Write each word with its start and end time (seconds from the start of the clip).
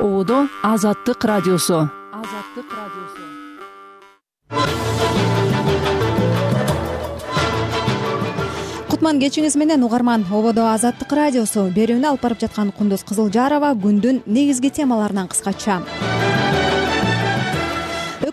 ободо 0.00 0.46
азаттык 0.62 1.24
радиосу. 1.24 1.90
Азаттык 2.12 2.68
радиосу. 2.78 3.22
Кутман 8.88 9.18
кечиңиз 9.20 9.56
менен 9.58 9.82
угарман. 9.82 10.24
Ободо 10.30 10.68
азаттык 10.72 11.12
радиосу. 11.12 11.68
Берүүнү 11.74 12.06
алып 12.12 12.22
барып 12.22 12.40
жаткан 12.46 12.72
кундуз 12.72 13.04
кызылжарова 13.08 13.74
күндүн 13.74 14.22
негизги 14.26 14.70
темаларынан 14.70 15.28
кыскача 15.28 15.82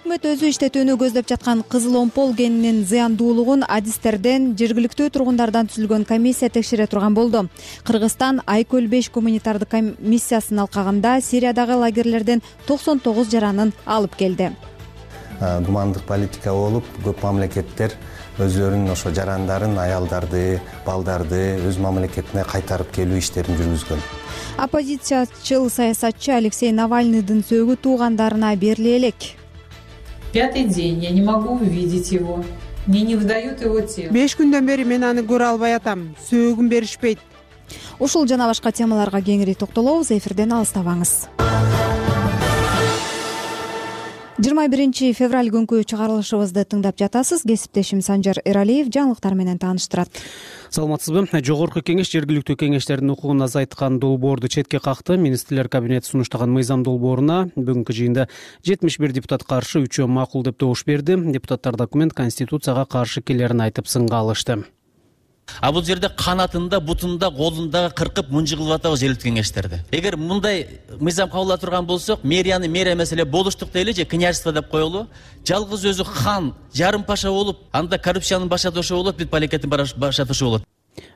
өкмөт 0.06 0.26
өзү 0.30 0.52
иштетүүнү 0.52 0.94
көздөп 1.02 1.26
жаткан 1.32 1.64
кызыл 1.66 1.96
омпол 1.98 2.36
кенинин 2.38 2.84
зыяндуулугун 2.86 3.64
адистерден 3.66 4.52
жергиликтүү 4.54 5.08
тургундардан 5.10 5.66
түзүлгөн 5.72 6.04
комиссия 6.06 6.52
текшере 6.54 6.86
турган 6.86 7.16
болду. 7.18 7.48
Кыргызстан 7.88 8.44
айкөл 8.46 8.86
беш 8.86 9.08
гуманитардык 9.10 9.72
комиссиясын 9.72 10.60
алкагында 10.62 11.16
сириядагы 11.26 11.80
лагерлерден 11.82 12.44
токсон 12.68 13.02
тогуз 13.02 13.32
жаранын 13.32 13.72
алып 13.86 14.14
келди. 14.20 14.52
Гумандык 15.42 16.06
политика 16.06 16.54
болуп 16.54 16.86
көп 17.02 17.24
мамлекеттер 17.26 17.96
өзүлөрүнүн 18.38 18.92
ошо 18.94 19.10
жарандарын 19.10 19.74
аялдарды 19.82 20.60
балдарды 20.86 21.40
өз 21.66 21.80
мамлекетине 21.82 22.44
кайтарып 22.52 22.94
келүү 23.00 23.24
иштерин 23.24 23.58
жүргүзгөн. 23.58 24.06
Оппозициячыл 24.68 25.66
саясатчы 25.74 26.38
алексей 26.38 26.72
навальныйдын 26.78 27.42
сөөгү 27.50 27.80
туугандарына 27.82 28.54
бериле 28.62 29.00
элек 29.00 29.34
пятый 30.36 30.66
день 30.66 31.02
я 31.02 31.12
не 31.12 31.22
могу 31.22 31.54
увидеть 31.56 32.12
его. 32.12 32.44
Мне 32.88 33.04
не 33.04 33.16
выдают 33.16 33.62
его 33.62 33.80
тело. 33.80 34.12
Беш 34.12 34.36
күндөн 34.36 34.68
бери 34.68 34.84
мен 34.84 35.06
аны 35.08 35.24
көрө 35.24 35.54
албай 35.54 35.78
атам. 35.78 36.10
Сөөгүн 36.28 36.68
беришпейт. 36.68 37.22
Ушул 38.04 38.28
жана 38.28 38.50
башка 38.52 38.74
темаларга 38.76 39.22
кеңири 39.24 39.56
токтолобуз 39.56 40.12
эфирден 40.12 40.52
алыстабаңыз. 40.58 41.14
Жыйырма 44.36 44.68
биринчи 44.68 45.14
февраль 45.16 45.48
күнкү 45.56 45.86
чыгарылышыбызды 45.88 46.68
тыңдап 46.68 47.00
жатасыз. 47.00 47.48
Кесиптешим 47.48 48.04
санжар 48.04 48.44
эралиев 48.44 48.92
жаңылыктар 48.92 49.40
менен 49.40 49.58
тааныштырат 49.58 50.12
саламатсызбы? 50.76 51.24
Жогорку 51.46 51.80
кеңеш 51.86 52.10
жергиликтүү 52.12 52.58
кеңештердин 52.60 53.14
укугун 53.14 53.44
азайткан 53.46 54.00
долбоорду 54.04 54.50
четке 54.52 54.82
какты 54.84 55.16
министрлер 55.18 55.70
кабинети 55.72 56.10
сунуштаган 56.10 56.52
мыйзам 56.52 56.84
долбооруна 56.84 57.50
бүгүнкү 57.56 57.96
жыйында 57.96 58.28
жетимиш 58.68 59.00
бир 59.00 59.16
депутат 59.16 59.48
каршы 59.48 59.86
үчөө 59.86 60.10
макул 60.12 60.44
деп 60.44 60.60
добуш 60.60 60.84
берди. 60.86 61.16
Депутаттар 61.16 61.80
документ 61.80 62.14
конституцияга 62.14 62.86
каршы 62.86 63.24
келерин 63.24 63.64
айтып 63.64 63.88
сынга 63.88 64.20
алышты 64.20 64.66
а 65.62 65.72
бул 65.72 65.84
жерде 65.84 66.10
канатында 66.10 66.80
бутунда 66.80 67.30
колунда 67.32 67.90
кыркып 67.96 68.30
мынжы 68.30 68.58
кылып 68.58 68.80
атабыз 68.80 69.00
жергиликтүү 69.00 69.32
кеңештерди. 69.32 69.80
Эгер 69.92 70.18
мындай 70.18 70.68
мыйзам 71.00 71.30
кабыл 71.30 71.58
турган 71.58 71.86
болсок 71.86 72.24
мэрияны 72.24 72.68
мэрия 72.68 72.94
эмес 72.94 73.14
эле 73.14 73.26
болуштук 73.26 73.72
дейли 73.72 73.94
же 73.94 74.06
княжество 74.06 74.52
деп 74.52 74.70
коелу 74.70 75.08
жалгыз 75.48 75.86
өзү 75.86 76.06
хан 76.06 76.54
жарым 76.74 77.04
паша 77.04 77.32
болуп 77.32 77.60
анда 77.72 77.98
коррупциянын 77.98 78.48
башатошу 78.50 78.96
болот 78.96 79.18
бүт 79.18 79.32
мамлекеттин 79.32 79.70
башатошу 79.98 80.46
болот 80.46 80.64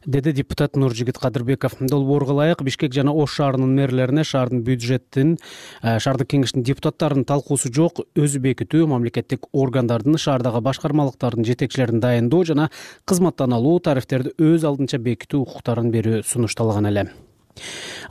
деди 0.06 0.32
депутат 0.32 0.76
нуржигит 0.76 1.18
кадырбеков. 1.18 1.78
Долбоорго 1.80 2.34
ылайык 2.34 2.64
бишкек 2.64 2.94
жана 2.94 3.14
ош 3.14 3.36
шаарынын 3.38 3.76
мэрлерине 3.76 4.24
шаардын 4.24 4.64
бюджетин 4.64 5.38
э, 5.82 6.00
шаардык 6.00 6.30
кеңештин 6.34 6.64
депутаттарынын 6.64 7.26
талкуусу 7.26 7.72
жок 7.74 8.04
өзү 8.16 8.44
бекитүү 8.44 8.88
мамлекеттик 8.90 9.48
органдардын 9.54 10.18
шаардагы 10.18 10.62
башкармалыктардын 10.66 11.48
жетекчилерин 11.48 12.00
дайындоо 12.04 12.44
жана 12.44 12.70
кызматтан 13.06 13.54
алуу 13.54 13.80
тарифтерди 13.80 14.36
өз 14.38 14.68
алдынча 14.68 15.00
бекитүү 15.00 15.46
укуктарын 15.48 15.92
берүү 15.96 16.24
сунушталган 16.28 16.92
эле 16.92 17.10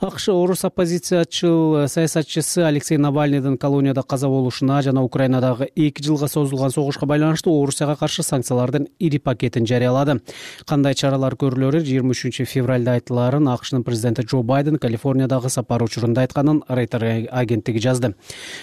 акш 0.01 0.29
орус 0.29 0.63
оппозициячыл 0.65 1.83
э, 1.83 1.87
саясатчысы 1.87 2.59
алексей 2.63 2.97
навальныйдын 2.97 3.57
колонияда 3.57 4.03
каза 4.03 4.27
болушуна 4.27 4.81
жана 4.81 5.03
украинадагы 5.03 5.69
эки 5.75 6.01
жылга 6.01 6.27
созулган 6.27 6.71
согушка 6.71 7.05
байланыштуу 7.05 7.61
орусияга 7.61 7.95
каршы 7.95 8.23
санкциялардын 8.23 8.87
ири 8.99 9.19
пакетин 9.19 9.65
жарыялады. 9.65 10.21
Кандай 10.65 10.93
чаралар 10.95 11.35
көрүлөрү 11.35 11.81
жыйырма 11.83 12.15
үчүнчү 12.15 12.45
февралда 12.45 12.97
айтылаарын 12.99 13.47
акшнын 13.51 13.83
президенти 13.83 14.23
джо 14.23 14.43
байден 14.43 14.77
калифорниядагы 14.77 15.49
сапары 15.49 15.85
учурунда 15.85 16.21
айтканын 16.21 16.63
рейтер 16.69 17.03
агенттиги 17.31 17.79
жазды. 17.79 18.13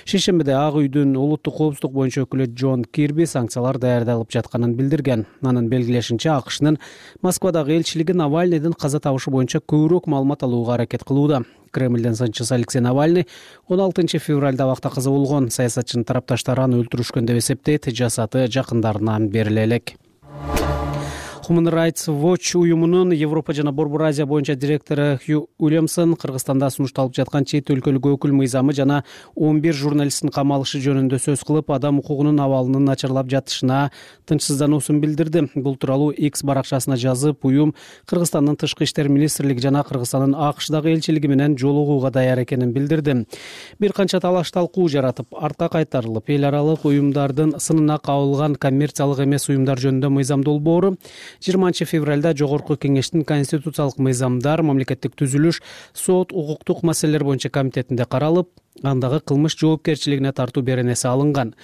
Шейшембиде 0.05 0.55
ак 0.57 0.79
үйдүн 0.81 1.17
улуттук 1.17 1.57
коопсуздук 1.57 1.93
боюнча 1.93 2.25
өкүлү 2.25 2.49
джон 2.55 2.85
кирби 2.85 3.27
санкциялар 3.27 3.79
даярдалып 3.79 4.33
жатканын 4.33 4.75
билдирген. 4.77 5.27
Анын 5.43 5.69
белгилешинче 5.69 6.31
акшнын 6.31 6.79
москвадагы 7.23 7.77
элчилиги 7.77 8.17
навальныйдын 8.17 8.75
каза 8.79 9.01
табышы 9.01 9.31
боюнча 9.31 9.61
көбүрөөк 9.61 10.09
маалымат 10.11 10.45
алууга 10.47 10.76
аракет 10.77 11.05
кылууда. 11.05 11.43
Кремлдин 11.77 12.15
сынчысы 12.15 12.55
алексей 12.55 12.81
навальный 12.81 13.27
он 13.69 13.81
алтынчы 13.81 14.19
февралда 14.19 14.65
абакта 14.65 14.91
каза 14.91 15.11
болгон 15.11 15.51
саясатчынын 15.51 16.07
тарапташтары 16.09 16.65
аны 16.65 16.81
өлтүрүшкөн 16.81 17.29
деп 17.29 17.43
эсептейт 17.43 17.91
жасаты 17.93 18.47
жакындарына 18.49 19.19
бериле 19.29 19.67
элек 19.69 19.97
human 21.49 21.69
rights 21.69 22.09
watch 22.09 22.57
уюмунун 22.57 23.13
европа 23.13 23.53
жана 23.53 23.73
борбор 23.73 24.03
азия 24.03 24.27
боюнча 24.27 24.55
директору 24.57 25.19
хью 25.25 25.49
уильямсон 25.59 26.17
кыргызстанда 26.17 26.71
сунушталып 26.71 27.15
жаткан 27.15 27.45
чет 27.45 27.71
өлкөлүк 27.71 28.07
өкүл 28.17 28.33
мыйзамы 28.35 28.73
жана 28.73 29.05
он 29.37 29.61
бир 29.61 29.75
журналисттин 29.75 30.33
камалышы 30.35 30.81
жөнүндө 30.83 31.21
сөз 31.23 31.45
кылып 31.47 31.71
адам 31.71 32.01
укугунун 32.01 32.41
абалынын 32.41 32.85
начарлап 32.85 33.31
жатышына 33.31 33.91
тынчсыздануусун 34.27 35.01
билдирди. 35.01 35.49
Бул 35.55 35.77
тууралуу 35.77 36.11
x 36.11 36.43
баракчасына 36.43 36.97
жазып 36.97 37.45
уюм 37.47 37.75
кыргызстандын 38.11 38.57
тышкы 38.57 38.85
иштер 38.85 39.09
министрлиги 39.09 39.63
жана 39.63 39.85
кыргызстандын 39.85 40.35
акшдагы 40.35 40.91
элчилиги 40.97 41.31
менен 41.31 41.57
жолугууга 41.57 42.11
даяр 42.11 42.43
экенин 42.43 42.73
билдирди. 42.73 43.27
Бир 43.79 43.93
канча 43.93 44.21
талаш 44.21 44.51
талкуу 44.51 44.89
жаратып 44.89 45.35
артка 45.39 45.69
кайтарылып 45.69 46.31
эл 46.31 46.49
аралык 46.51 46.85
уюмдардын 46.85 47.61
сынына 47.61 48.01
кабылган 48.03 48.57
коммерциялык 48.57 49.23
эмес 49.23 49.49
уюмдар 49.49 49.79
жөнүндө 49.79 50.11
мыйзам 50.11 50.43
долбоору 50.43 50.97
жыйырманчы 51.45 51.87
февралда 51.89 52.35
жогорку 52.37 52.77
кеңештин 52.77 53.25
конституциялык 53.25 53.99
мыйзамдар 53.99 54.63
мамлекеттик 54.63 55.17
түзүлүш 55.19 55.63
сот 55.95 56.33
укуктук 56.33 56.83
маселелер 56.83 57.25
боюнча 57.25 57.51
комитетинде 57.51 58.05
каралып 58.05 58.51
андагы 58.83 59.21
кылмыш 59.21 59.57
жоопкерчилигине 59.57 60.33
тартуу 60.33 60.63
беренеси 60.63 61.07
алынган. 61.09 61.55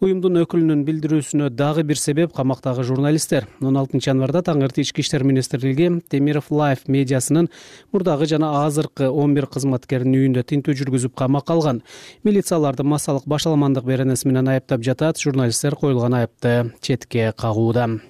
Уюмдун 0.00 0.40
өкүлүнүн 0.42 0.84
билдирүүсүнө 0.86 1.50
дагы 1.50 1.84
бир 1.84 1.98
себеп 1.98 2.32
камактагы 2.36 2.84
журналисттер. 2.86 3.48
Он 3.60 3.76
алтынчы 3.76 4.10
январда 4.10 4.42
таңерти 4.46 4.84
ички 4.86 5.02
иштер 5.02 5.24
министрлиги 5.24 5.90
темиров 6.08 6.50
лайф 6.50 6.86
медиасынын 6.88 7.50
мурдагы 7.92 8.26
жана 8.26 8.64
азыркы 8.64 9.08
он 9.08 9.34
бир 9.34 9.46
кызматкеринин 9.46 10.20
үйүндө 10.20 10.46
тинтүү 10.48 10.78
жүргүзүп 10.80 11.16
камакка 11.18 11.56
алган. 11.56 11.82
Милиция 12.24 12.56
аларды 12.58 12.84
массалык 12.84 13.26
башаламандык 13.26 13.84
беренеси 13.84 14.28
менен 14.28 14.48
айыптап 14.54 14.82
жатат 14.82 15.20
журналисттер 15.20 15.76
коюлган 15.76 16.22
айыпты 16.22 16.72
четке 16.80 17.32
кагууда 17.36 18.00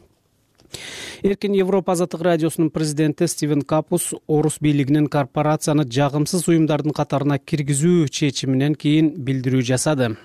эркин 1.22 1.52
европа 1.54 1.92
азаттык 1.92 2.22
радиосунун 2.22 2.70
президенти 2.70 3.26
стивен 3.26 3.62
капус 3.62 4.12
орус 4.26 4.58
бийлигинин 4.60 5.06
корпорацияны 5.06 5.84
жагымсыз 5.84 6.48
уюмдардын 6.48 6.92
катарына 6.92 7.38
киргизүү 7.38 8.08
чечиминен 8.08 8.74
кийин 8.74 9.14
билдирүү 9.16 9.62
жасады. 9.62 10.16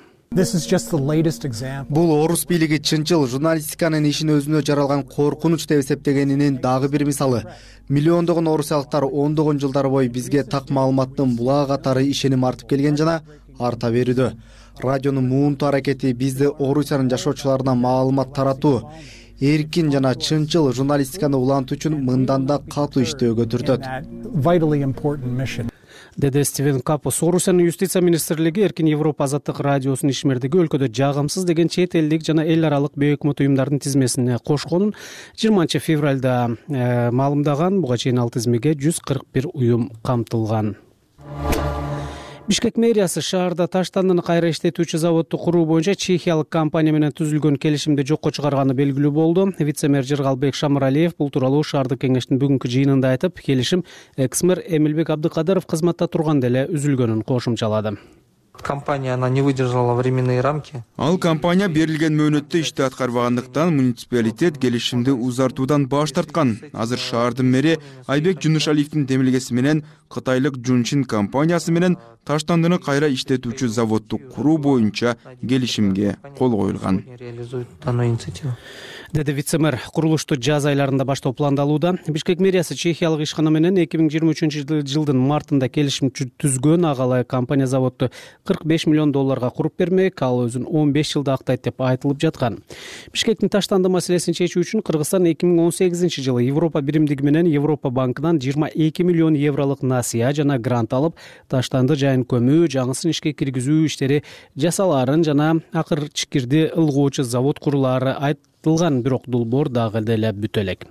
Бул 1.89 2.11
орус 2.11 2.45
бийлиги 2.45 2.77
чынчыл 2.83 3.27
журналистиканын 3.31 4.05
ишин 4.09 4.33
өзүнө 4.35 4.61
жаралган 4.65 5.03
коркунуч 5.07 5.65
деп 5.67 5.79
эсептегенинин 5.79 6.57
дагы 6.61 6.89
бир 6.89 7.05
мисалы. 7.05 7.43
Миллиондогон 7.87 8.47
орусиялыктар 8.47 9.05
ондогон 9.05 9.59
жылдар 9.59 9.87
бою 9.89 10.11
бизге 10.11 10.43
так 10.43 10.69
маалыматтын 10.69 11.35
булаа 11.37 11.65
катары 11.67 12.03
ишеним 12.09 12.43
артып 12.43 12.69
келген 12.69 12.97
жана 12.97 13.21
арта 13.57 13.87
берүүдө. 13.87 14.33
Радионун 14.83 15.29
муунтуу 15.29 15.69
аракети 15.69 16.11
бизди 16.13 16.45
орусиянын 16.47 17.09
жашоочуларына 17.09 17.73
маалымат 17.75 18.33
таратуу 18.35 18.91
эркин 19.41 19.91
жана 19.91 20.15
чынчыл 20.15 20.71
журналистиканы 20.73 21.37
улантуу 21.37 21.77
үчүн 21.77 21.97
мындан 22.01 22.47
да 22.49 22.57
катуу 22.73 23.03
иштөөгө 23.05 23.45
түртөт 23.53 23.85
деди 26.17 26.43
стивен 26.43 26.81
капус 26.81 27.21
орусиянын 27.21 27.67
юстиция 27.67 28.01
министрлиги 28.01 28.63
эркин 28.65 28.87
европа 28.89 29.25
азаттык 29.25 29.59
радиосунун 29.59 30.15
ишмердиги 30.15 30.57
өлкөдө 30.63 30.89
жагымсыз 30.89 31.45
деген 31.45 31.69
чет 31.69 31.93
элдик 31.95 32.25
жана 32.25 32.45
эл 32.45 32.65
аралык 32.65 32.97
бейөкмөт 32.97 33.45
уюмдардын 33.45 33.79
тизмесине 33.79 34.39
кошконун 34.39 34.95
жыйырманчы 35.37 35.79
февралда 35.79 36.57
э, 36.69 37.11
маалымдаган 37.11 37.81
буга 37.81 37.97
чейин 37.97 38.17
ал 38.17 38.33
тизмеге 38.33 38.73
жүз 38.73 39.03
кырк 39.05 39.29
бир 39.33 39.51
уюм 39.53 39.91
камтылган 40.01 40.75
бишкек 42.47 42.77
мэриясы 42.79 43.19
шаарда 43.19 43.65
таштандыны 43.67 44.23
кайра 44.23 44.47
иштетүүчү 44.53 44.97
заводду 45.01 45.37
куруу 45.37 45.65
боюнча 45.67 45.95
чехиялык 45.99 46.47
компания 46.47 46.93
менен 46.95 47.11
түзүлгөн 47.11 47.57
келишимди 47.59 48.05
жокко 48.07 48.31
чыгарганы 48.31 48.71
белгилүү 48.77 49.11
болду. 49.11 49.49
Вице 49.59 49.89
мэр 49.91 50.07
жыргалбек 50.07 50.55
шамыралиев 50.55 51.17
бул 51.19 51.27
тууралуу 51.29 51.65
шаардык 51.67 52.05
кеңештин 52.05 52.39
бүгүнкү 52.39 52.71
жыйынында 52.71 53.11
айтып 53.17 53.41
келишим 53.43 53.83
экс 54.15 54.43
мэр 54.47 54.63
эмилбек 54.63 55.11
абдыкадыров 55.11 55.67
кызматта 55.67 56.07
турганда 56.07 56.47
эле 56.47 56.63
үзүлгөнүн 56.71 57.25
кошумчалады 57.27 57.97
компания 58.61 59.13
она 59.13 59.29
не 59.29 59.41
выдержала 59.41 59.93
временные 59.93 60.41
рамки. 60.41 60.83
Ал 60.97 61.17
компания 61.17 61.67
берилген 61.67 62.15
мөөнөттө 62.17 62.61
ишти 62.61 62.81
аткарбагандыктан 62.81 63.75
муниципалитет 63.75 64.57
келишимди 64.57 65.11
узартуудан 65.11 65.87
баш 65.87 66.11
тарткан. 66.11 66.59
Азыр 66.73 66.99
шаардын 66.99 67.49
мэри 67.51 67.79
айбек 68.07 68.41
жунушалиевдин 68.41 69.05
демилгеси 69.05 69.53
менен 69.53 69.83
кытайлык 70.09 70.57
жунчин 70.65 71.03
компаниясы 71.03 71.71
менен 71.71 71.97
таштандыны 72.25 72.79
кайра 72.79 73.09
иштетүүчү 73.09 73.67
заводду 73.67 74.17
куруу 74.17 74.57
боюнча 74.57 75.17
келишимге 75.41 76.17
кол 76.37 76.51
коюлган. 76.51 77.03
Реализует 77.19 77.67
данную 77.83 78.09
инициативу 78.09 78.55
деди 79.13 79.31
вице 79.31 79.57
мэр 79.57 79.77
курулушту 79.93 80.35
жаз 80.35 80.65
айларында 80.65 81.05
баштоо 81.05 81.33
пландалууда. 81.33 81.95
Бишкек 82.07 82.39
мэриясы 82.39 82.75
чехиялык 82.75 83.21
ишкана 83.23 83.49
менен 83.49 83.77
эки 83.79 83.97
миң 83.97 84.09
жыйырма 84.11 84.33
үчүнчү 84.35 84.81
жылдын 84.83 85.17
мартында 85.17 85.69
келишим 85.69 86.11
түзгөн 86.11 86.85
ага 86.91 87.07
ылайык 87.07 87.27
компания 87.27 87.67
заводду 87.67 88.09
кырк 88.45 88.65
беш 88.65 88.85
миллион 88.85 89.11
долларга 89.11 89.49
куруп 89.49 89.77
бермек 89.79 90.21
ал 90.21 90.43
өзүн 90.45 90.67
он 90.67 90.91
беш 90.93 91.13
жылда 91.13 91.37
актайт 91.37 91.63
деп 91.63 91.81
айтылып 91.81 92.19
жаткан. 92.19 92.59
Бишкектин 93.13 93.49
таштанды 93.49 93.89
маселесин 93.89 94.33
чечүү 94.33 94.65
үчүн 94.65 94.83
кыргызстан 94.83 95.27
эки 95.31 95.45
миң 95.45 95.65
он 95.67 95.71
сегизинчи 95.71 96.21
жылы 96.21 96.43
европа 96.43 96.81
биримдиги 96.81 97.23
менен 97.23 97.47
европа 97.47 97.89
банкынан 97.89 98.41
жыйырма 98.43 98.67
эки 98.73 99.03
миллион 99.03 99.35
евролук 99.35 99.83
насыя 99.83 100.33
жана 100.33 100.59
грант 100.59 100.93
алып 100.93 101.15
таштанды 101.47 101.95
жайын 101.95 102.25
көмүү 102.27 102.67
жаңысын 102.75 103.15
ишке 103.15 103.33
киргизүү 103.33 103.85
иштери 103.87 104.23
жасалаарын 104.55 105.23
жана 105.23 105.55
акыр 105.71 106.09
чикирди 106.13 106.67
ылгоочу 106.75 107.23
завод 107.23 107.59
курулаары 107.59 108.15
айтылган 108.57 109.01
бирок 109.03 109.27
долбоор 109.27 109.69
дагы 109.69 110.01
деле 110.01 110.31
бүтө 110.33 110.61
элек 110.61 110.85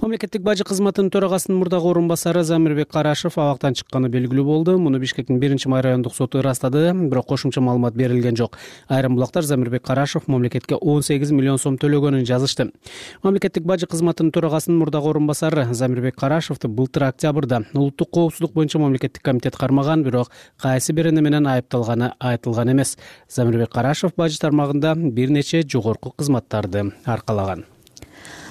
мамлекеттик 0.00 0.42
бажы 0.42 0.64
кызматынын 0.64 1.10
төрагасынын 1.10 1.58
мурдагы 1.58 1.88
орун 1.90 2.08
басары 2.08 2.44
замирбек 2.44 2.90
карашев 2.90 3.38
абактан 3.38 3.74
чыкканы 3.74 4.08
белгилүү 4.08 4.44
болду. 4.44 4.78
Муну 4.78 4.98
бишкектин 4.98 5.38
биринчи 5.38 5.68
май 5.68 5.82
райондук 5.82 6.14
соту 6.14 6.38
ырастады 6.38 6.92
бирок 6.94 7.26
кошумча 7.26 7.60
маалымат 7.60 7.94
берилген 7.94 8.36
жок. 8.36 8.58
Айрым 8.88 9.14
булактар 9.14 9.42
замирбек 9.42 9.82
карашев 9.82 10.28
мамлекетке 10.28 10.74
он 10.74 11.02
сегиз 11.02 11.30
миллион 11.30 11.58
сом 11.58 11.76
төлөгөнүн 11.76 12.24
жазышты. 12.24 12.70
Мамлекеттик 13.22 13.64
бажы 13.64 13.86
кызматынын 13.86 14.32
төрагасынын 14.32 14.78
мурдагы 14.78 15.10
орун 15.10 15.26
басары 15.26 15.66
замирбек 15.72 16.16
карашевди 16.16 16.68
былтыр 16.68 17.04
октябрда 17.04 17.64
улуттук 17.74 18.10
коопсуздук 18.10 18.52
боюнча 18.52 18.78
мамлекеттик 18.78 19.22
комитет 19.22 19.56
кармаган 19.56 20.02
бирок 20.02 20.30
кайсы 20.60 20.92
бир 20.92 21.08
эне 21.08 21.20
менен 21.20 21.46
айыпталганы 21.46 22.12
айтылган 22.18 22.72
эмес. 22.72 22.96
Замирбек 23.28 23.70
карашев 23.70 24.14
бажы 24.16 24.38
тармагында 24.38 24.94
бир 24.94 25.30
нече 25.30 25.62
жогорку 25.62 26.14
кызматтарды 26.16 26.92
аркалаган 27.04 27.64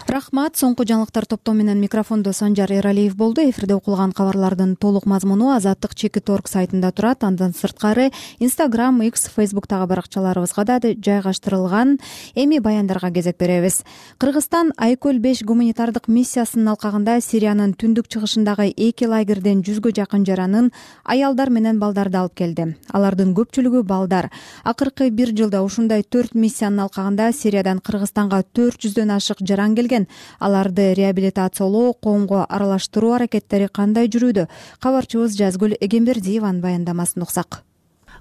рахмат. 0.10 0.58
Соңку 0.58 0.86
жаңылыктар 0.88 1.26
топтому 1.30 1.62
менен 1.62 1.80
микрофондо 1.82 2.34
санжар 2.34 2.72
эралиев 2.72 3.16
болду. 3.16 3.42
Эфирде 3.42 3.76
окулган 3.76 4.12
кабарлардын 4.12 4.76
толук 4.76 5.06
мазмуну 5.06 5.52
азаттык 5.56 5.96
чекит 5.96 6.30
орг 6.30 6.48
сайтында 6.48 6.92
турат. 6.92 7.24
Андан 7.24 7.54
сырткары 7.54 8.12
инстаграм 8.40 9.02
x 9.02 9.30
фейсбуктагы 9.36 9.88
баракчаларыбызга 9.88 10.66
да 10.66 10.80
жайгаштырылган 10.80 12.00
эми 12.36 12.60
баяндарга 12.60 13.12
кезек 13.12 13.38
беребиз. 13.38 13.84
Кыргызстан 14.18 14.74
айкөл 14.78 15.20
беш 15.20 15.44
гуманитардык 15.44 16.08
миссиясынын 16.08 16.74
алкагында 16.74 17.20
сириянын 17.22 17.74
түндүк 17.74 18.08
чыгышындагы 18.08 18.74
эки 18.76 19.06
лагерден 19.06 19.64
жүзгө 19.64 19.94
жакын 19.96 20.26
жаранын 20.26 20.72
аялдар 21.04 21.50
менен 21.50 21.80
балдарды 21.80 22.18
алып 22.18 22.36
келди. 22.36 22.76
Алардын 22.92 23.36
көпчүлүгү 23.36 23.84
балдар. 23.84 24.32
Акыркы 24.64 25.10
бир 25.12 25.36
жылда 25.36 25.62
ушундай 25.62 26.04
төрт 26.04 26.34
миссиянын 26.34 26.88
алкагында 26.88 27.32
сириядан 27.32 27.80
кыргызстанга 27.80 28.44
төрт 28.54 28.80
жүздөн 28.82 29.16
ашык 29.16 29.44
жаран 29.46 29.76
келген 29.76 29.99
аларды 30.40 30.94
реабилитациялоо 31.00 31.94
коомго 31.94 32.46
аралаштыруу 32.48 33.16
аракеттери 33.18 33.72
кандай 33.74 34.12
жүрүүдө? 34.12 34.48
Кабарчыбыз 34.84 35.40
жазгүл 35.40 35.80
эгембердиеванын 35.80 36.62
баяндамасын 36.64 37.26
уксак 37.26 37.64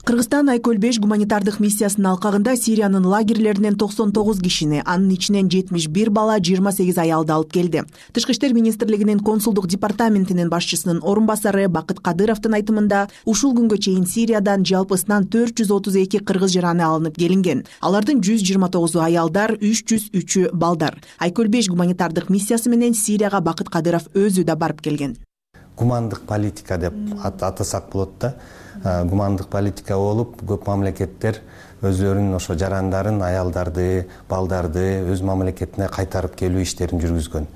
кыргызстан 0.09 0.49
айкөл 0.49 0.79
беш 0.81 0.97
гуманитардык 1.05 1.59
миссиясынын 1.61 2.07
алкагында 2.15 2.55
сириянын 2.57 3.05
лагерлеринен 3.05 3.75
токсон 3.77 4.09
тогуз 4.17 4.39
кишини 4.41 4.79
анын 4.87 5.11
ичинен 5.13 5.51
жетимиш 5.53 5.85
бир 5.93 6.09
бала 6.09 6.39
жыйырма 6.41 6.71
сегиз 6.73 6.97
аялды 6.97 7.35
алып 7.35 7.51
келди. 7.53 7.83
Тышкы 8.17 8.33
иштер 8.33 8.55
министрлигинин 8.57 9.21
консулдук 9.21 9.67
департаментинин 9.69 10.49
башчысынын 10.49 11.03
орун 11.03 11.27
басары 11.29 11.67
бакыт 11.69 12.01
кадыровдун 12.01 12.57
айтымында 12.57 13.03
ушул 13.27 13.53
күнгө 13.59 13.77
чейин 13.85 14.07
сириядан 14.09 14.65
жалпысынан 14.65 15.27
төрт 15.29 15.61
жүз 15.61 15.75
отуз 15.77 15.99
эки 16.01 16.23
кыргыз 16.25 16.55
жараны 16.57 16.87
алынып 16.89 17.21
келинген. 17.21 17.67
Алардын 17.85 18.23
жүз 18.25 18.41
жыйырма 18.49 18.71
тогузу 18.73 19.03
аялдар 19.05 19.59
үч 19.61 19.83
жүз 19.93 20.07
үчү 20.17 20.47
балдар. 20.55 20.97
Айкөл 21.19 21.53
беш 21.53 21.69
гуманитардык 21.69 22.31
миссиясы 22.33 22.73
менен 22.73 22.95
сирияга 22.95 23.43
бакыт 23.45 23.69
кадыров 23.69 24.09
өзү 24.15 24.47
да 24.49 24.57
барып 24.57 24.81
келген. 24.81 25.19
Гумандык 25.77 26.25
политика 26.25 26.79
деп 26.79 26.97
атасак 27.23 27.93
болот 27.93 28.17
да 28.19 28.33
гумандык 28.85 29.49
политика 29.49 29.97
болуп 29.97 30.43
көп 30.43 30.67
мамлекеттер 30.69 31.41
өзлөрүнүн 31.83 32.35
ошо 32.39 32.57
жарандарын 32.59 33.21
аялдарды 33.23 34.07
балдарды 34.29 34.85
өз 35.13 35.23
мамлекетине 35.23 35.89
кайтарып 35.95 36.35
келүү 36.39 36.65
иштерин 36.67 37.03
жүргүзгөн. 37.03 37.47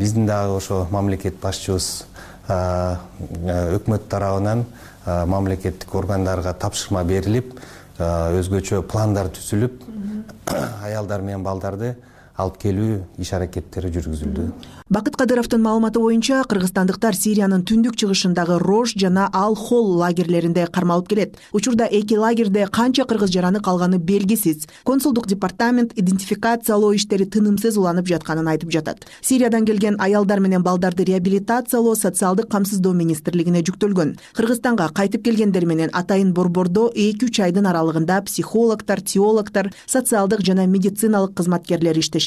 Биздин 0.00 0.26
дагы 0.26 0.56
ошо 0.56 0.86
мамлекет 0.90 1.36
башчыбыз 1.42 2.06
өкмөт 2.48 4.08
тарабынан 4.08 4.64
мамлекеттик 5.04 5.94
органдарга 5.94 6.54
тапшырма 6.54 7.04
берилип 7.04 7.58
өзгөчө 7.98 8.82
пландар 8.88 9.28
түзүлүп 9.36 9.84
аялдар 10.86 11.22
менен 11.22 11.44
балдарды 11.44 11.94
алып 12.36 12.58
келүү 12.60 12.96
иш 13.22 13.32
аракеттери 13.32 13.88
жүргүзүлдү. 13.94 14.44
Бакыт 14.92 15.16
кадыровдун 15.16 15.62
маалыматы 15.64 16.00
боюнча 16.02 16.42
кыргызстандыктар 16.48 17.16
сириянын 17.16 17.64
түндүк 17.66 17.96
чыгышындагы 17.96 18.58
рож 18.60 18.92
жана 18.94 19.26
ал 19.32 19.56
холл 19.56 19.96
лагерлеринде 19.98 20.66
кармалып 20.66 21.08
келет. 21.08 21.38
Учурда 21.52 21.88
эки 21.90 22.14
лагерде 22.14 22.66
канча 22.70 23.06
кыргыз 23.08 23.32
жараны 23.32 23.60
калганы 23.60 23.98
белгисиз. 23.98 24.68
Консулдук 24.84 25.26
департамент 25.26 25.92
идентификациялоо 25.96 26.92
иштери 26.94 27.24
тынымсыз 27.24 27.78
уланып 27.78 28.06
жатканын 28.06 28.52
айтып 28.52 28.70
жатат. 28.70 29.06
Сириядан 29.22 29.64
келген 29.64 29.96
аялдар 29.98 30.40
менен 30.40 30.62
балдарды 30.62 31.04
реабилитациялоо 31.04 31.96
социалдык 31.96 32.50
камсыздоо 32.50 32.92
министрлигине 32.92 33.64
жүктөлгөн. 33.64 34.16
Кыргызстанга 34.36 34.90
кайтып 34.92 35.24
келгендер 35.24 35.64
менен 35.64 35.90
атайын 35.92 36.34
борбордо 36.34 36.90
эки 36.94 37.30
үч 37.30 37.40
айдын 37.40 37.66
аралыгында 37.66 38.20
психологдор 38.28 39.00
теологдор 39.00 39.72
социалдык 39.86 40.44
жана 40.44 40.66
медициналык 40.66 41.34
кызматкерлер 41.34 41.98
иштешет 41.98 42.25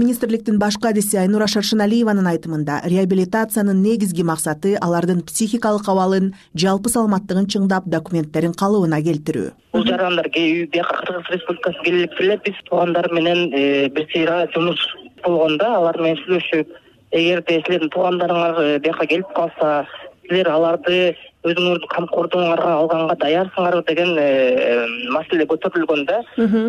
министрликтин 0.00 0.58
баш 0.58 0.76
кадиси 0.80 1.18
айнура 1.18 1.46
шаршыналиеванын 1.50 2.28
айтымында 2.30 2.76
реабилитациянын 2.92 3.82
негизги 3.82 4.22
максаты 4.22 4.76
алардын 4.86 5.22
психикалык 5.28 5.88
абалын 5.92 6.30
жалпы 6.62 6.92
саламаттыгын 6.92 7.48
чыңдап 7.52 7.88
документтерин 7.94 8.54
калыбына 8.62 9.00
келтирүү. 9.04 9.50
Бул 9.74 9.86
жарандар 9.88 10.30
бияка 10.34 11.00
кыргыз 11.00 11.32
республикасына 11.34 11.84
келе 11.84 11.98
элек 12.04 12.20
эле 12.20 12.36
биз 12.44 12.60
туугандар 12.68 13.10
менен 13.12 13.50
э, 13.52 13.88
бир 13.88 14.06
сыйра 14.12 14.46
жумуш 14.54 14.78
болгон 15.24 15.58
да 15.58 15.74
алар 15.76 15.98
менен 16.00 16.22
сүйлөшүп 16.22 16.70
эгерде 17.10 17.60
силердин 17.66 17.90
туугандарыңар 17.90 18.62
э, 18.62 18.78
бияка 18.78 19.06
келип 19.06 19.34
калса 19.34 19.84
силер 20.28 20.48
аларды 20.54 21.16
өзүңөрдүн 21.42 21.90
камкордугуңарга 21.90 22.72
алганга 22.78 23.18
даярсыңарбы 23.24 23.84
деген 23.90 24.16
э, 24.22 24.86
маселе 25.10 25.48
көтөрүлгөн 25.50 26.06
да 26.06 26.22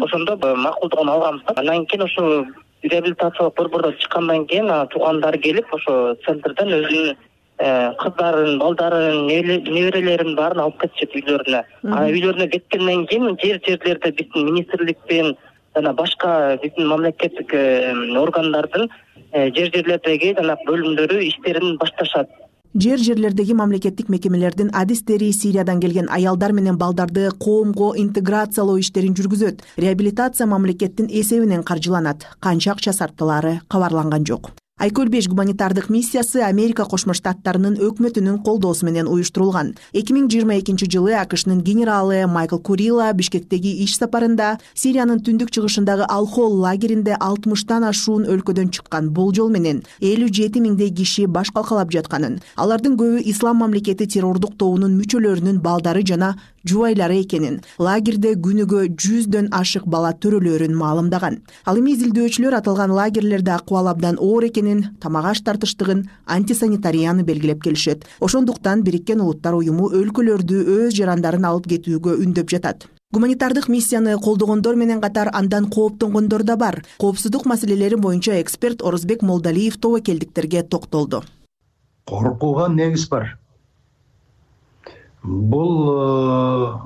ошондо 0.07 0.37
макулдугун 0.41 1.15
алганбыз 1.15 1.47
да. 1.47 1.59
Анан 1.61 1.85
кийин 1.85 2.07
ошо 2.07 2.27
реабилитациялык 2.83 3.55
борбордон 3.55 3.97
чыккандан 3.99 4.47
кийин 4.47 4.69
анан 4.69 4.87
туугандары 4.87 5.37
келип 5.37 5.73
ошо 5.73 6.15
центрден 6.25 6.73
өзүнүн 6.79 7.15
э, 7.59 7.93
кыздарын 8.01 8.57
балдарын 8.59 9.27
неберелерин 9.27 10.35
баарын 10.35 10.65
алып 10.65 10.81
кетишет 10.81 11.15
үйлөрүнө 11.19 11.63
анан 11.83 12.09
үйлөрүнө 12.09 12.49
кеткенден 12.55 13.05
кийин 13.07 13.37
жер 13.43 13.61
жерлерде 13.67 14.11
биздин 14.11 14.49
министрликтин 14.49 15.35
жана 15.75 15.93
башка 15.93 16.57
биздин 16.63 16.87
мамлекеттик 16.87 17.53
э, 17.53 17.93
органдардын 18.25 18.89
э, 19.31 19.51
жер 19.51 19.69
жерлердеги 19.75 20.33
жанагы 20.39 20.69
бөлүмдөрү 20.71 21.21
иштерин 21.27 21.77
башташат 21.77 22.29
жер 22.73 22.99
жерлердеги 22.99 23.53
мамлекеттик 23.53 24.09
мекемелердин 24.09 24.71
адистери 24.73 25.31
сириядан 25.33 25.81
келген 25.81 26.07
аялдар 26.09 26.53
менен 26.53 26.77
балдарды 26.77 27.29
коомго 27.31 27.93
интеграциялоо 27.97 28.79
иштерин 28.79 29.13
жүргүзөт. 29.13 29.61
Реабилитация 29.77 30.47
мамлекеттин 30.47 31.07
эсебинен 31.09 31.63
каржыланат. 31.63 32.27
Канча 32.39 32.71
акча 32.71 32.93
сарпталаары 32.93 33.61
кабарланган 33.67 34.25
жок 34.25 34.51
айкөл 34.81 35.09
беш 35.13 35.27
гуманитардык 35.29 35.91
миссиясы 35.93 36.41
америка 36.41 36.87
кошмо 36.89 37.13
штаттарынын 37.13 37.75
өкмөтүнүн 37.85 38.39
колдоосу 38.41 38.87
менен 38.87 39.05
уюштурулган. 39.05 39.75
Эки 39.93 40.15
миң 40.15 40.25
жыйырма 40.33 40.57
экинчи 40.57 40.87
жылы 40.89 41.13
акшнын 41.19 41.59
генералы 41.61 42.25
майкл 42.25 42.57
курила 42.57 43.11
бишкектеги 43.13 43.75
иш 43.83 43.93
сапарында 43.99 44.55
сириянын 44.73 45.21
түндүк 45.21 45.53
чыгышындагы 45.53 46.07
алхол 46.09 46.57
лагеринде 46.63 47.13
алтымыштан 47.13 47.85
ашуун 47.91 48.25
өлкөдөн 48.25 48.71
чыккан 48.73 49.11
болжол 49.13 49.53
менен 49.53 49.83
элүү 50.01 50.31
жети 50.33 50.63
миңдей 50.65 50.89
киши 50.89 51.27
баш 51.27 51.53
калкалап 51.53 51.93
жатканын 51.93 52.39
алардын 52.57 52.97
көбү 52.97 53.21
ислам 53.29 53.61
мамлекети 53.61 54.09
террордук 54.09 54.57
тобунун 54.57 54.97
мүчөлөрүнүн 54.97 55.61
балдары 55.61 56.01
жана 56.01 56.33
жубайлары 56.67 57.21
экенин 57.23 57.59
лагерде 57.79 58.33
күнүгө 58.35 58.83
жүздөн 59.01 59.49
ашык 59.55 59.85
бала 59.85 60.13
төрөлөрүн 60.13 60.75
маалымдаган. 60.77 61.41
Ал 61.65 61.81
эми 61.81 61.95
изилдөөчүлөр 61.95 62.57
аталган 62.59 62.93
лагерлерде 62.93 63.51
акыбал 63.55 63.89
абдан 63.91 64.19
оор 64.19 64.45
экенин 64.45 64.95
тамак 65.01 65.31
аш 65.33 65.41
тартыштыгын 65.41 66.05
антисанитарияны 66.25 67.23
белгилеп 67.23 67.63
келишет. 67.63 68.05
Ошондуктан 68.19 68.83
бириккен 68.83 69.21
улуттар 69.21 69.55
уюму 69.55 69.89
өлкөлөрдү 69.89 70.63
өз 70.77 70.95
жарандарын 70.97 71.45
алып 71.45 71.69
кетүүгө 71.73 72.17
үндөп 72.25 72.49
жатат. 72.53 72.87
Гуманитардык 73.11 73.67
миссияны 73.67 74.15
колдогондор 74.23 74.77
менен 74.79 75.01
катар 75.01 75.29
андан 75.33 75.67
кооптонгондор 75.69 76.43
да 76.43 76.55
бар. 76.55 76.83
Коопсуздук 76.97 77.45
маселелери 77.45 77.95
боюнча 77.95 78.39
эксперт 78.39 78.81
орозбек 78.81 79.21
молдалиев 79.21 79.75
тобокелдиктерге 79.77 80.63
токтолду. 80.63 81.23
Коркууга 82.05 82.69
негиз 82.69 83.09
бар 83.09 83.40
бул 85.23 85.73
э, 85.93 86.77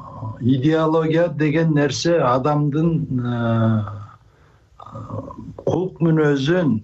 идеология 0.41 1.27
деген 1.27 1.73
нерсе 1.73 2.17
адамдын 2.19 2.89
э, 3.19 3.81
кулк 5.65 6.01
мүнөзүн 6.03 6.79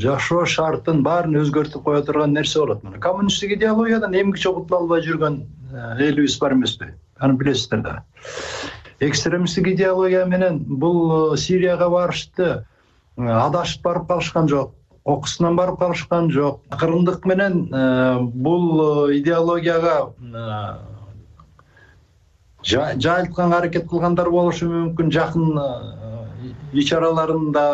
жашоо 0.00 0.44
шартын 0.46 1.02
баарын 1.02 1.40
өзгөртүп 1.42 1.84
кое 1.84 2.02
турган 2.02 2.34
нерсе 2.36 2.60
болот 2.60 2.82
мына. 2.84 3.00
Коммунисттик 3.00 3.56
идеологиядан 3.56 4.14
эмгиче 4.14 4.52
кутула 4.52 4.80
албай 4.80 5.02
жүргөн 5.06 5.40
э, 5.72 5.96
элибиз 6.08 6.38
бар 6.38 6.52
эмеспи 6.54 6.92
аны 7.18 7.38
билесиздер 7.40 7.82
да. 7.82 8.04
Экстремисттик 9.00 9.68
идеология 9.68 10.24
менен 10.26 10.58
бул 10.58 11.36
сирияга 11.36 11.88
барышты 11.90 12.64
адашып 13.16 13.82
барып 13.82 14.08
калышкан 14.08 14.48
жок 14.48 14.74
окуусунан 15.04 15.56
барып 15.56 15.78
калышкан 15.78 16.30
жок. 16.30 16.60
Акырындык 16.70 17.24
менен 17.26 17.68
э, 17.72 18.18
бул 18.20 19.08
э, 19.08 19.18
идеологияга 19.18 20.12
э, 20.20 20.78
жайылтканга 22.64 23.58
аракет 23.58 23.88
кылгандар 23.90 24.30
болушу 24.30 24.68
мүмкүн. 24.70 25.10
Жакын 25.10 25.58
ич 26.72 26.92
араларында 26.92 27.64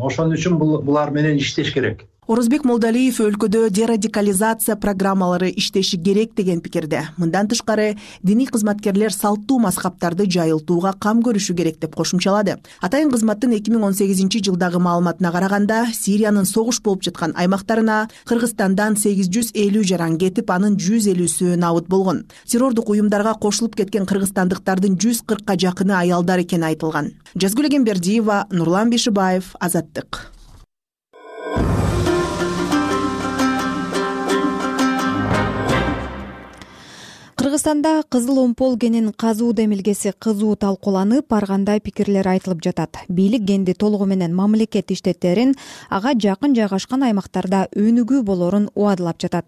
ошон 0.00 0.32
үчүн 0.32 0.56
булар 0.58 1.10
менен 1.10 1.36
иштеш 1.36 1.72
керек 1.74 2.06
орозбек 2.30 2.62
молдалиев 2.62 3.16
өлкөдө 3.18 3.66
дерадикализация 3.74 4.76
программалары 4.78 5.48
иштеши 5.58 5.98
керек 5.98 6.36
деген 6.36 6.60
пикирде. 6.62 7.08
Мындан 7.18 7.48
тышкары 7.50 7.96
диний 8.22 8.46
кызматкерлер 8.46 9.10
салттуу 9.12 9.58
мазхабтарды 9.58 10.28
жайылтууга 10.30 10.94
кам 11.02 11.18
көрүшү 11.26 11.56
керек 11.58 11.80
деп 11.82 11.96
кошумчалады. 11.96 12.60
Атайын 12.80 13.10
кызматтын 13.10 13.56
эки 13.58 13.74
миң 13.74 13.88
он 13.88 13.94
сегизинчи 13.98 14.38
жылдагы 14.38 14.78
маалыматына 14.78 15.32
караганда 15.34 15.86
сириянын 15.92 16.46
согуш 16.46 16.78
болуп 16.80 17.02
жаткан 17.02 17.34
аймактарына 17.34 18.08
кыргызстандан 18.30 18.96
сегиз 18.96 19.26
жүз 19.26 19.50
элүү 19.58 19.82
жаран 19.82 20.14
кетип 20.16 20.50
анын 20.54 20.76
жүз 20.78 21.08
элүүсү 21.12 21.56
набыт 21.56 21.88
болгон. 21.88 22.22
Террордук 22.46 22.88
уюмдарга 22.94 23.34
кошулуп 23.34 23.74
кеткен 23.74 24.06
кыргызстандыктардын 24.06 24.94
жүз 24.94 25.24
кыркка 25.26 25.58
жакыны 25.58 25.98
аялдар 25.98 26.46
экени 26.46 26.70
айтылган. 26.70 27.16
Жазгүл 27.34 27.66
эгембердиева 27.66 28.46
нурлан 28.52 28.94
бишибаев 28.94 29.56
азаттык 29.58 30.30
кыргызстанда 37.42 38.04
кызыл 38.08 38.38
омпол 38.38 38.76
генин 38.76 39.12
казуу 39.12 39.52
демилгеси 39.52 40.12
кызуу 40.16 40.54
талкууланып 40.54 41.32
ар 41.34 41.46
кандай 41.46 41.80
пикирлер 41.80 42.28
айтылып 42.28 42.60
жатат. 42.62 42.98
Бийлик 43.08 43.42
генди 43.42 43.74
толугу 43.74 44.06
менен 44.06 44.32
мамлекет 44.32 44.92
иштеттерин 44.92 45.56
ага 45.90 46.12
жакын 46.14 46.54
жайгашкан 46.54 47.02
аймактарда 47.02 47.64
өнүгүү 47.74 48.22
болорун 48.22 48.68
убадылап 48.76 49.18
жатат. 49.18 49.46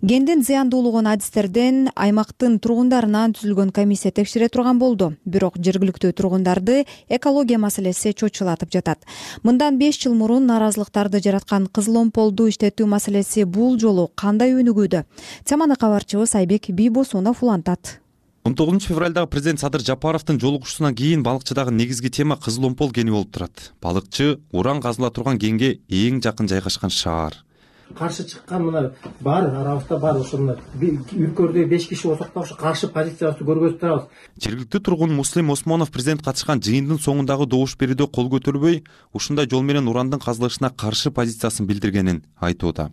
Гендин 0.00 0.40
зыяндуулугун 0.40 1.06
адистерден 1.06 1.90
аймактын 1.94 2.56
тургундарынан 2.60 3.36
түзүлгөн 3.36 3.74
комиссия 3.76 4.10
текшере 4.10 4.48
турган 4.48 4.78
болду. 4.78 5.12
Бирок 5.26 5.60
жергиликтүү 5.60 6.14
тургундарды 6.16 6.86
экология 7.10 7.58
маселеси 7.58 8.14
чочулатып 8.14 8.72
жатат. 8.72 9.04
Мындан 9.42 9.76
беш 9.76 10.00
жыл 10.00 10.14
мурун 10.14 10.46
нааразылыктарды 10.46 11.20
жараткан 11.20 11.66
кызыл 11.66 12.00
омполду 12.06 12.48
иштетүү 12.48 12.88
маселеси 12.88 13.44
бул 13.44 13.76
жолу 13.78 14.08
кандай 14.16 14.56
өнүгүүдө? 14.56 15.04
Теманы 15.44 15.76
кабарчыбыз 15.76 16.36
айбек 16.40 16.70
бийбосунов 16.70 17.33
улантат 17.42 18.00
он 18.44 18.54
тогузунчу 18.54 18.88
февралдагы 18.88 19.26
президент 19.26 19.60
садыр 19.60 19.80
жапаровдун 19.80 20.38
жолугушуусунан 20.38 20.94
кийин 20.94 21.22
балыкчыдагы 21.22 21.72
негизги 21.72 22.10
тема 22.10 22.36
кызыл 22.36 22.66
омпол 22.66 22.92
кени 22.92 23.10
болуп 23.10 23.32
турат. 23.32 23.72
Балыкчы 23.80 24.38
уран 24.52 24.82
казыла 24.82 25.10
турган 25.10 25.38
кенге 25.38 25.80
эң 25.88 26.20
жакын 26.20 26.46
жайгашкан 26.52 26.90
шаар. 26.90 27.38
Каршы 27.96 28.26
чыккан 28.28 28.66
мына 28.66 28.92
бар 29.20 29.48
арабызда 29.48 29.96
бар 29.96 30.20
ошо 30.20 30.36
мына 30.36 30.58
үркөрдөй 30.76 31.64
беш 31.64 31.88
киши 31.88 32.08
болсок 32.08 32.34
да 32.34 32.40
ошо 32.40 32.54
каршы 32.54 32.88
позициябызды 32.92 33.48
көргөзүп 33.48 33.80
турабыз. 33.80 34.04
Жергиликтүү 34.36 34.80
тургун 34.80 35.16
муслим 35.16 35.50
осмонов 35.50 35.90
президент 35.90 36.20
катышкан 36.20 36.60
жыйындын 36.60 37.00
соңундагы 37.00 37.46
добуш 37.48 37.78
берүүдө 37.80 38.10
кол 38.12 38.28
көтөрбөй 38.28 38.82
ушундай 39.14 39.48
жол 39.48 39.64
менен 39.64 39.88
урандын 39.88 40.20
казылышына 40.20 40.68
каршы 40.76 41.10
позициясын 41.10 41.64
билдиргенин 41.64 42.24
айтууда 42.40 42.90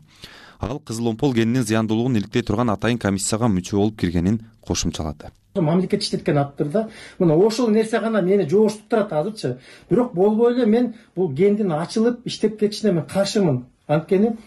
ал 0.62 0.80
кызыл 0.80 1.08
омпол 1.10 1.34
кенинин 1.34 1.64
зыяндуулугун 1.64 2.16
иликтей 2.16 2.44
турган 2.44 2.70
атайын 2.70 2.98
комиссияга 2.98 3.50
мүчө 3.50 3.78
болуп 3.78 4.00
киргенин 4.00 4.42
кошумчалады 4.62 5.32
мамлекет 5.56 6.04
иштеткен 6.04 6.38
атыптыр 6.38 6.88
мына 7.20 7.36
ошол 7.36 7.70
нерсе 7.70 8.00
гана 8.00 8.22
мени 8.22 8.48
жобошутуп 8.48 8.88
турат 8.90 9.14
азырчы. 9.14 9.58
Бирок 9.90 10.14
болбой 10.14 10.54
эле 10.54 10.66
мен 10.66 10.94
бул 11.16 11.36
кендин 11.36 11.72
ачылып 11.72 12.26
иштеп 12.26 12.60
кетишине 12.60 12.94
мен 12.94 13.06
каршымын. 13.06 13.66
Анткени 13.88 14.38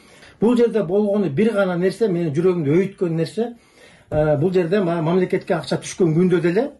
бул 0.40 0.56
жерде 0.56 0.83
болгону 0.83 1.28
бир 1.30 1.52
гана 1.52 1.76
нерсе 1.76 2.09
менин 2.09 2.33
жүрөгүмдү 2.35 2.71
өйүткөн 2.78 3.16
нерсе 3.16 3.54
э, 4.11 4.37
бул 4.38 4.52
жерде 4.52 4.80
мамлекетке 4.80 5.54
акча 5.54 5.76
түшкөн 5.76 6.14
күндө 6.16 6.40
деле 6.40 6.71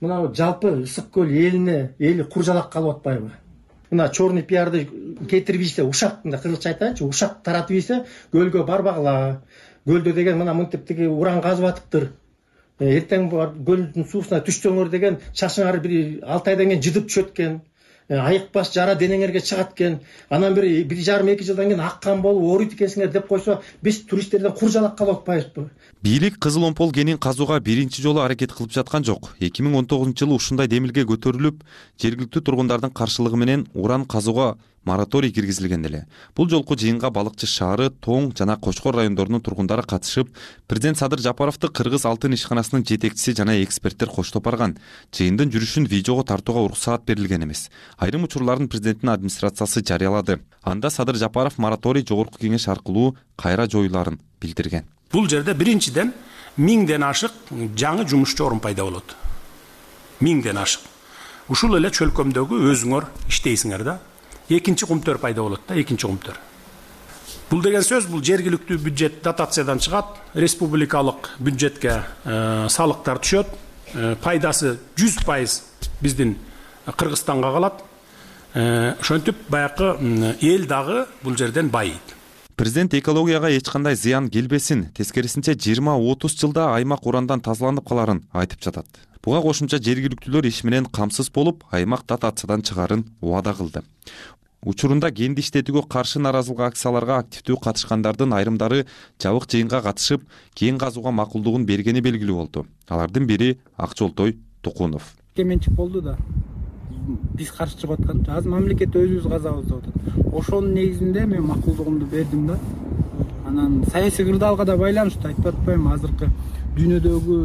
мына 0.00 0.34
жалпы 0.34 0.82
ысык 0.82 1.10
көл 1.14 1.30
элине 1.30 1.94
эли 1.98 2.24
кур 2.24 2.44
жалак 2.44 2.70
калып 2.72 2.98
атпайбы 2.98 3.30
мына 3.90 4.08
черный 4.12 4.42
пиарды 4.42 4.86
кетирип 5.30 5.62
ийсе 5.62 5.84
ушак 5.84 6.24
мындай 6.24 6.40
кыргызча 6.40 6.70
айтайынчы 6.70 7.04
ушак 7.04 7.42
таратып 7.44 7.76
ийсе 7.76 8.04
көлгө 8.32 8.64
барбагыла. 8.64 9.42
Көлдө 9.86 10.12
деген 10.12 10.38
мына 10.38 10.54
мынтип 10.54 10.86
тиги 10.86 11.06
уран 11.06 11.40
казып 11.42 11.70
атыптыр. 11.70 12.10
Э, 12.78 12.92
эртең 12.98 13.30
барып 13.32 13.56
көлдүн 13.66 14.06
суусуна 14.06 14.38
түшсөңөр 14.46 14.90
деген 14.92 15.18
шашыңар 15.34 15.80
бир 15.82 15.94
алты 16.22 16.52
айдан 16.52 16.68
кийин 16.70 16.82
жыдып 16.86 17.08
түшөт 17.08 17.32
экен 17.32 17.60
Э, 18.08 18.16
айыкпаш 18.16 18.70
жара 18.72 18.94
денеңерге 18.96 19.42
чыгат 19.44 19.74
экен 19.74 19.98
анан 20.32 20.54
бир 20.56 20.64
бир 20.88 21.00
жарым 21.04 21.28
эки 21.28 21.44
жылдан 21.44 21.68
кийин 21.68 21.80
аккан 21.84 22.22
болуп 22.24 22.46
ооруйт 22.48 22.72
экенсиңер 22.72 23.10
деп 23.12 23.26
койсо 23.28 23.58
биз 23.82 23.98
туристтерден 24.08 24.54
кур 24.56 24.70
жалак 24.72 24.96
калып 24.96 25.18
атпайбызбы 25.18 25.66
бийлик 26.02 26.38
кызыл 26.38 26.64
омпол 26.64 26.90
кенин 26.90 27.18
казууга 27.18 27.60
биринчи 27.60 28.00
жолу 28.00 28.20
аракет 28.20 28.54
кылып 28.54 28.72
жаткан 28.72 29.04
жок. 29.04 29.34
Эки 29.40 29.60
миң 29.60 29.76
он 29.76 29.86
тогузунчу 29.86 30.24
жылы 30.24 30.36
ушундай 30.40 30.68
демилге 30.68 31.04
көтөрүлүп 31.04 31.60
жергиликтүү 32.00 32.42
тургундардын 32.48 32.96
каршылыгы 32.96 33.36
менен 33.36 33.66
уран 33.74 34.06
казууга 34.06 34.54
мораторий 34.88 35.32
киргизилген 35.32 35.84
эле. 35.84 36.06
Бул 36.36 36.48
жолку 36.48 36.76
жыйынга 36.80 37.10
балыкчы 37.12 37.46
шаары 37.46 37.90
тоң 37.90 38.30
жана 38.38 38.56
кочкор 38.56 38.96
райондорунун 38.96 39.42
тургундары 39.44 39.84
катышып 39.84 40.32
президент 40.66 40.98
садыр 40.98 41.20
жапаровду 41.20 41.68
кыргыз 41.68 42.06
алтын 42.08 42.36
ишканасынын 42.38 42.86
жетекчиси 42.88 43.36
жана 43.36 43.58
эксперттер 43.62 44.08
коштоп 44.08 44.48
барган 44.48 44.78
жыйындын 45.12 45.52
жүрүшүн 45.52 45.88
видеого 45.92 46.24
тартууга 46.24 46.64
уруксаат 46.66 47.04
берилген 47.04 47.44
эмес. 47.44 47.68
Айрым 47.98 48.24
учурларын 48.24 48.68
президенттин 48.68 49.12
администрациясы 49.12 49.84
жарыялады. 49.84 50.40
Анда 50.62 50.90
садыр 50.90 51.16
жапаров 51.16 51.58
мораторий 51.58 52.06
жогорку 52.08 52.40
кеңеш 52.40 52.68
аркылуу 52.72 53.16
кайра 53.36 53.68
жоюларын 53.68 54.20
билдирген. 54.40 54.88
Бул 55.12 55.28
жерде 55.28 55.54
биринчиден 55.54 56.12
миңден 56.56 57.04
ашык 57.06 57.32
жаңы 57.76 58.08
жумушчу 58.08 58.46
орун 58.46 58.60
пайда 58.60 58.84
болот. 58.84 59.16
Миңден 60.20 60.58
ашык. 60.58 60.82
Ушул 61.48 61.78
эле 61.78 61.88
чөлкөмдөгү 61.88 62.58
өзүңөр 62.74 63.06
иштейсиңер 63.30 63.84
да 63.86 63.94
экинчи 64.48 64.86
кумтөр 64.86 65.18
пайда 65.18 65.42
болот 65.42 65.60
да 65.68 65.76
экинчи 65.80 66.06
кумтөр. 66.06 66.38
Бул 67.50 67.62
деген 67.64 67.84
сөз 67.84 68.06
бул 68.10 68.20
жергиликтүү 68.24 68.76
бюджет 68.82 69.22
дотациядан 69.24 69.80
чыгат 69.80 70.18
республикалык 70.34 71.30
бюджетке 71.38 72.02
э, 72.24 72.66
салыктар 72.68 73.22
түшөт. 73.24 73.54
Э, 73.94 74.16
пайдасы 74.20 74.76
жүз 75.00 75.22
пайыз 75.24 75.62
биздин 76.02 76.36
кыргызстанга 76.84 77.52
калат. 77.52 77.82
Э, 78.52 78.94
ошентип 79.00 79.36
баягы 79.48 79.96
эл 80.40 80.66
дагы 80.66 81.06
бул 81.22 81.36
жерден 81.36 81.70
байыйт. 81.70 82.16
Президент 82.56 82.92
экологияга 82.92 83.48
эч 83.56 83.68
кандай 83.70 83.94
зыян 83.96 84.28
келбесин 84.28 84.88
тескерисинче 84.92 85.54
жыйырма 85.54 85.96
отуз 85.96 86.36
жылда 86.36 86.74
аймак 86.74 87.06
урандан 87.06 87.40
тазаланып 87.40 87.88
каларын 87.88 88.24
айтып 88.32 88.60
жатат 88.60 88.86
буга 89.24 89.42
кошумча 89.42 89.78
жергиликтүүлөр 89.78 90.48
иш 90.48 90.64
менен 90.64 90.86
камсыз 90.86 91.30
болуп 91.30 91.64
аймак 91.70 92.06
дотациядан 92.06 92.62
чыгаарын 92.62 93.04
убада 93.20 93.54
кылды. 93.54 93.82
Учурунда 94.66 95.12
кенди 95.14 95.44
иштетүүгө 95.44 95.86
каршы 95.86 96.18
нааразылык 96.18 96.64
акцияларга 96.72 97.20
активдүү 97.22 97.60
катышкандардын 97.62 98.34
айрымдары 98.34 98.86
жабык 99.22 99.46
жыйынга 99.50 99.82
катышып 99.86 100.26
кен 100.54 100.78
казууга 100.82 101.14
макулдугун 101.14 101.66
бергени 101.66 102.02
белгилүү 102.02 102.36
болду. 102.36 102.66
Алардын 102.88 103.26
бири 103.26 103.58
акжолтой 103.76 104.36
тукунов 104.62 105.14
менчик 105.44 105.72
болду 105.72 106.00
да. 106.02 106.16
Биз 107.34 107.50
каршы 107.50 107.78
чыгып 107.78 108.00
аткан 108.00 108.24
азыр 108.28 108.50
мамлекет 108.50 108.96
өзүбүз 108.96 109.28
казабыз 109.30 109.66
деп 109.66 109.78
атат 109.78 110.34
ошонун 110.34 110.74
негизинде 110.74 111.24
мен 111.26 111.42
макулдугумду 111.46 112.06
бердим 112.06 112.46
да. 112.46 112.58
Анан 113.46 113.84
саясий 113.90 114.24
кырдаалга 114.24 114.64
да 114.64 114.76
байланыштуу 114.76 115.30
айтып 115.30 115.46
атпаймынбы 115.46 115.94
азыркы 115.94 116.30
дүйнөдөгү 116.78 117.36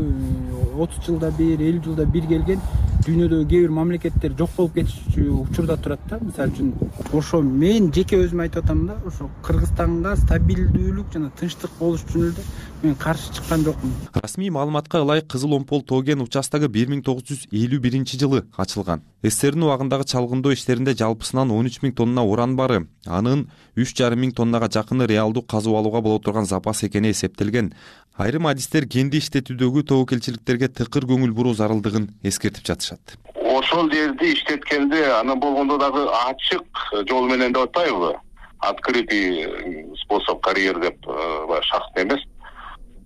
отуз 0.83 0.99
жылда 1.07 1.31
бир 1.37 1.61
элүү 1.69 1.83
жылда 1.87 2.05
бир 2.15 2.27
келген 2.31 2.59
дүйнөдөгү 3.03 3.45
кээ 3.51 3.62
бир 3.65 3.74
мамлекеттер 3.75 4.36
жок 4.39 4.51
болуп 4.57 4.75
кетишчү 4.77 5.25
учурда 5.43 5.75
турат 5.77 6.03
да. 6.10 6.19
Мисалы 6.24 6.53
үчүн 6.53 6.69
ошо 7.13 7.41
мен 7.43 7.89
жеке 7.95 8.19
өзүм 8.24 8.43
айтып 8.45 8.63
атам 8.63 8.86
да 8.88 8.95
ошо 9.05 9.29
кыргызстанга 9.43 10.15
стабилдүүлүк 10.22 11.12
жана 11.13 11.31
тынчтык 11.39 11.75
болуш 11.79 12.05
үчүн 12.07 12.29
эле 12.29 12.45
мен 12.83 12.95
каршы 12.95 13.33
чыккан 13.36 13.65
жокмун. 13.67 13.93
Расмий 14.13 14.50
маалыматка 14.50 15.01
ылайык 15.03 15.27
кызыл 15.27 15.53
омпол 15.57 15.83
тоо 15.83 16.03
кен 16.03 16.22
участогу 16.24 16.69
бир 16.69 16.88
миң 16.91 17.03
тогуз 17.03 17.27
жүз 17.27 17.48
элүү 17.51 17.79
биринчи 17.83 18.19
жылы 18.19 18.45
ачылган. 18.55 19.03
Сссрдин 19.24 19.63
убагындагы 19.63 20.03
чалгындоо 20.03 20.53
иштеринде 20.53 20.95
жалпысынан 21.00 21.51
он 21.51 21.67
үч 21.67 21.79
миң 21.83 21.95
тонна 21.95 22.24
уран 22.24 22.55
бары 22.55 22.88
анын 23.07 23.48
үч 23.75 23.95
жарым 23.95 24.19
миң 24.24 24.33
тоннага 24.36 24.67
жакыны 24.67 25.07
реалдуу 25.07 25.43
казып 25.43 25.75
алууга 25.75 26.01
боло 26.01 26.19
турган 26.19 26.45
запас 26.45 26.83
экени 26.83 27.12
эсептелген. 27.12 27.74
Айрым 28.17 28.45
адистер 28.45 28.86
кенди 28.86 29.17
иштетүүдөгү 29.24 29.88
тобокелчиликтерге 29.89 30.67
тыкыр 30.69 31.07
көңүл 31.10 31.31
буруу 31.33 31.55
зарылдыгын 31.57 32.12
эскертип 32.22 32.67
жатышат 32.67 32.92
ошол 33.35 33.89
жерди 33.91 34.33
иштеткенде 34.33 35.05
анан 35.19 35.39
болгондо 35.39 35.77
дагы 35.77 36.05
ачык 36.27 36.65
жол 37.09 37.27
менен 37.27 37.53
деп 37.53 37.63
атпайбы 37.69 38.15
открытый 38.59 39.95
способ 40.03 40.41
карьер 40.41 40.79
деп 40.79 40.97
э, 41.07 41.45
баягы 41.47 41.65
шахтный 41.65 42.03
эмес. 42.03 42.21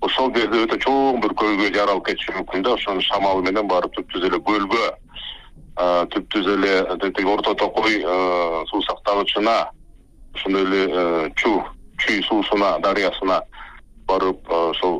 Ошол 0.01 0.33
жерде 0.35 0.65
өтө 0.67 0.77
чоң 0.83 1.21
бир 1.23 1.33
көйгөй 1.33 1.73
жаралып 1.73 2.05
кетиши 2.11 2.35
мүмкүн 2.35 2.63
да. 2.63 2.75
Ошонун 2.77 3.01
шамалы 3.01 3.41
менен 3.47 3.67
барып 3.67 3.95
түп 3.97 4.11
түз 4.13 4.27
эле 4.29 4.39
көлгө 4.45 4.91
түп 6.13 6.29
түз 6.33 6.47
эле 6.53 6.75
тиги 7.01 7.25
орто 7.29 7.53
токой 7.53 8.01
суу 8.69 8.81
сактагычына 8.85 9.57
ошондой 10.33 10.65
эле 10.65 11.31
чу 11.35 11.61
чүй 12.01 12.21
суусуна 12.25 12.77
дарыясына 12.81 13.41
барып 14.07 14.49
ошол 14.49 14.97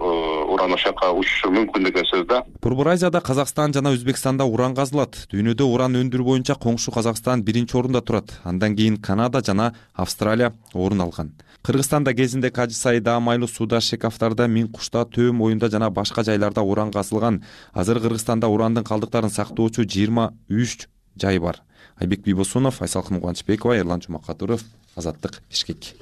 уран 0.54 0.74
ошол 0.74 0.92
жака 0.92 1.12
учушу 1.12 1.50
мүмкүн 1.52 1.88
деген 1.88 2.06
сөз 2.06 2.26
да. 2.28 2.44
Борбор 2.62 2.92
азияда 2.94 3.22
казакстан 3.22 3.74
жана 3.74 3.94
өзбекстанда 3.96 4.46
уран 4.46 4.76
казылат. 4.76 5.16
Дүйнөдө 5.32 5.68
уран 5.68 5.98
өндүрүү 6.00 6.26
боюнча 6.28 6.56
коңшу 6.56 6.92
казакстан 6.92 7.44
биринчи 7.44 7.78
орунда 7.78 8.02
турат. 8.02 8.40
Андан 8.44 8.76
кийин 8.76 8.98
канада 8.98 9.42
жана 9.46 9.74
австралия 9.94 10.54
орун 10.74 11.02
алган. 11.02 11.34
Кыргызстанда 11.64 12.14
кезинде 12.14 12.52
кажы 12.52 12.76
сайда 12.76 13.20
майлуу 13.20 13.48
сууда 13.48 13.82
шекафтарда 13.82 14.48
миң 14.48 14.72
кушта 14.72 15.04
төө 15.04 15.32
моюнда 15.34 15.70
жана 15.70 15.90
башка 15.90 16.24
жайларда 16.24 16.62
уран 16.62 16.92
казылган. 16.92 17.44
Азыр 17.74 18.00
кыргызстанда 18.00 18.48
урандын 18.48 18.84
калдыктарын 18.84 19.30
сактоочу 19.30 19.84
жыйырма 19.84 20.34
үч 20.50 20.88
жай 21.20 21.40
бар. 21.40 21.64
Айбек 22.00 22.22
бийбосунов 22.24 22.82
айсалкын 22.82 23.20
кубанычбекова 23.20 23.78
эрлан 23.78 24.02
жумакадыров 24.02 24.62
азаттык 24.96 25.42
бишкек 25.50 25.96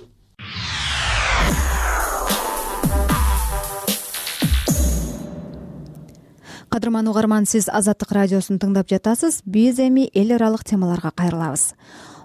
кадырман 6.86 7.08
угарман 7.08 7.46
сиз 7.50 7.66
азаттык 7.66 8.12
радиосун 8.14 8.60
тыңдап 8.62 8.86
жатасыз. 8.86 9.40
Биз 9.46 9.80
эми 9.82 10.06
эл 10.14 10.36
аралык 10.36 10.62
темаларга 10.64 11.10
кайрылабыз. 11.10 11.74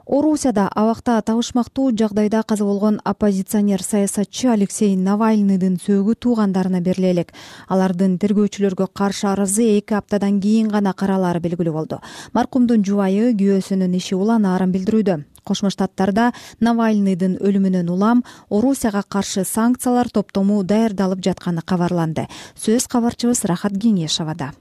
Орусияда 0.05 0.69
абакта 0.69 1.23
табышмактуу 1.23 1.93
жагдайда 1.97 2.43
каза 2.43 2.65
болгон 2.65 3.01
оппозиционер 3.05 3.81
саясатчы 3.83 4.49
алексей 4.53 4.97
навальныйдын 4.97 5.79
сөөгү 5.81 6.15
туугандарына 6.21 6.81
бериле 6.83 7.13
элек 7.15 7.33
алардын 7.69 8.19
тергөөчүлөргө 8.19 8.89
каршы 8.93 9.29
арызы 9.33 9.79
эки 9.79 9.95
аптадан 9.95 10.41
кийин 10.41 10.69
гана 10.69 10.93
каралаары 10.93 11.41
белгилүү 11.41 11.73
болду. 11.73 12.01
Маркумдун 12.35 12.85
жубайы 12.85 13.33
күйөөсүнүн 13.33 13.97
иши 13.97 14.19
уланаарын 14.19 14.73
билдирүүдө 14.75 15.17
кошмо 15.45 15.71
штаттарда 15.71 16.31
навальныйдын 16.61 17.39
өлүмүнөн 17.41 17.91
улам 17.91 18.25
орусияга 18.49 19.03
каршы 19.03 19.45
санкциялар 19.45 20.11
топтому 20.11 20.63
даярдалып 20.65 21.23
жатканы 21.25 21.63
кабарланды. 21.63 22.29
Сөз 22.57 22.89
кабарчыбыз 22.89 23.45
рахат 23.45 23.79
кеңешовада 23.79 24.53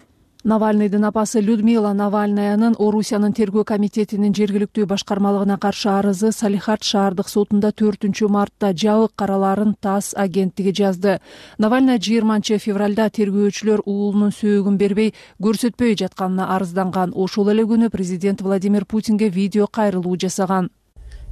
навальныйдын 0.43 1.03
апасы 1.03 1.41
людмила 1.41 1.91
навальнаянын 1.91 2.77
орусиянын 2.79 3.34
тергөө 3.36 3.65
комитетинин 3.67 4.31
жергиликтүү 4.31 4.86
башкармалыгына 4.88 5.58
каршы 5.60 5.89
арызы 5.91 6.31
салихард 6.31 6.88
шаардык 6.88 7.27
сотунда 7.27 7.74
төртүнчү 7.75 8.29
мартта 8.31 8.72
жабык 8.72 9.12
каралаарын 9.19 9.75
тасс 9.81 10.13
агенттиги 10.15 10.72
жазды. 10.72 11.19
Навальный 11.58 12.00
жыйырманчы 12.00 12.58
февралда 12.58 13.10
тергөөчүлөр 13.19 13.84
уулунун 13.86 14.31
сөөгүн 14.31 14.77
бербей 14.79 15.13
көрсөтпөй 15.43 16.00
жатканына 16.00 16.48
арызданган 16.55 17.12
ошол 17.15 17.51
эле 17.51 17.67
күнү 17.67 17.89
президент 17.89 18.41
владимир 18.41 18.86
путинге 18.86 19.27
видео 19.27 19.67
кайрылуу 19.67 20.15
жасаган. 20.15 20.72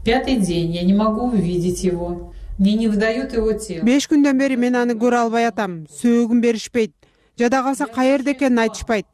Пятый 0.03 0.35
день 0.35 0.71
я 0.71 0.83
не 0.83 0.93
могу 0.93 1.27
увидеть 1.31 1.83
его. 1.83 2.33
Мне 2.57 2.73
не 2.73 2.87
выдают 2.87 3.33
его 3.33 3.53
тело. 3.53 3.85
Беш 3.85 4.07
күндөн 4.09 4.39
бери 4.39 4.55
мен 4.57 4.75
аны 4.75 4.95
көрө 4.97 5.27
албай 5.27 5.45
атам. 5.45 5.85
Сөөгүн 6.01 6.41
беришпейт 6.41 6.96
жада 7.37 7.63
калса 7.63 7.85
каерде 7.85 8.33
экенин 8.33 8.59
айтышпайт. 8.59 9.05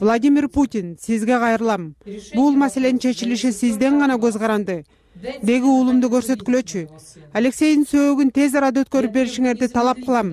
Владимир 0.00 0.48
путин 0.48 0.96
сизге 1.00 1.38
кайрылам. 1.38 1.94
Бул 2.34 2.52
маселенин 2.52 2.98
чечилиши 2.98 3.52
сизден 3.52 3.98
гана 3.98 4.14
көз 4.14 4.38
каранды 4.38 4.84
деги 5.20 5.66
уулумду 5.66 6.08
көрсөткүлөчү. 6.12 6.86
Алексейдин 7.36 7.84
сөөгүн 7.88 8.30
тез 8.34 8.54
арада 8.56 8.82
өткөрүп 8.84 9.12
беришиңерди 9.12 9.68
талап 9.72 10.00
кылам. 10.04 10.32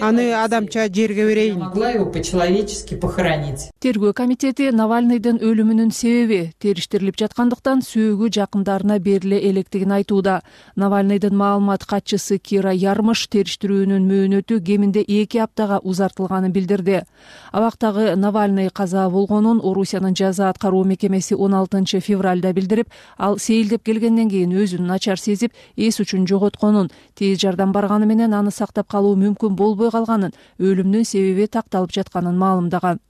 Аны 0.00 0.32
адамча 0.38 0.86
жерге 0.88 1.26
берейин. 1.26 1.58
Могла 1.58 1.90
его 1.90 2.06
по 2.10 2.22
человечески 2.22 2.96
похоронить. 2.96 3.70
Тергөө 3.82 4.12
комитети 4.12 4.70
навальныйдын 4.70 5.40
өлүмүнүн 5.42 5.90
себеби 5.90 6.52
териштирилип 6.62 7.18
жаткандыктан 7.18 7.82
сөөгү 7.82 8.30
жакындарына 8.38 8.98
бериле 8.98 9.40
электигин 9.50 9.92
айтууда. 9.98 10.42
Навальныйдын 10.76 11.36
маалымат 11.36 11.84
катчысы 11.84 12.38
кира 12.38 12.72
ярмыш 12.72 13.26
териштирүүнүн 13.28 14.06
мөөнөтү 14.06 14.60
кеминде 14.62 15.02
эки 15.02 15.42
аптага 15.42 15.80
узартылганын 15.82 16.52
билдирди. 16.52 17.02
Абактагы 17.52 18.14
навальный 18.16 18.70
каза 18.70 19.08
болгонун 19.10 19.60
орусиянын 19.62 20.14
жаза 20.14 20.48
аткаруу 20.48 20.84
мекемеси 20.84 21.34
он 21.34 21.54
алтынчы 21.54 22.00
февралда 22.00 22.52
билдирип 22.52 22.88
ал 23.18 23.38
сейилдеп 23.38 23.82
келген 23.82 24.11
кийин 24.16 24.52
өзүн 24.52 24.86
начар 24.86 25.18
сезип 25.18 25.52
эс 25.76 26.00
учун 26.00 26.26
жоготконун 26.26 26.90
тез 27.14 27.38
жардам 27.40 27.72
барганы 27.72 28.06
менен 28.06 28.34
аны 28.34 28.50
сактап 28.50 28.88
калуу 28.88 29.16
мүмкүн 29.16 29.56
болбой 29.56 29.90
калганын 29.90 30.36
өлүмүнүн 30.58 31.04
себеби 31.04 31.46
такталып 31.46 31.92
жатканын 31.92 32.36
маалымдаган. 32.36 33.00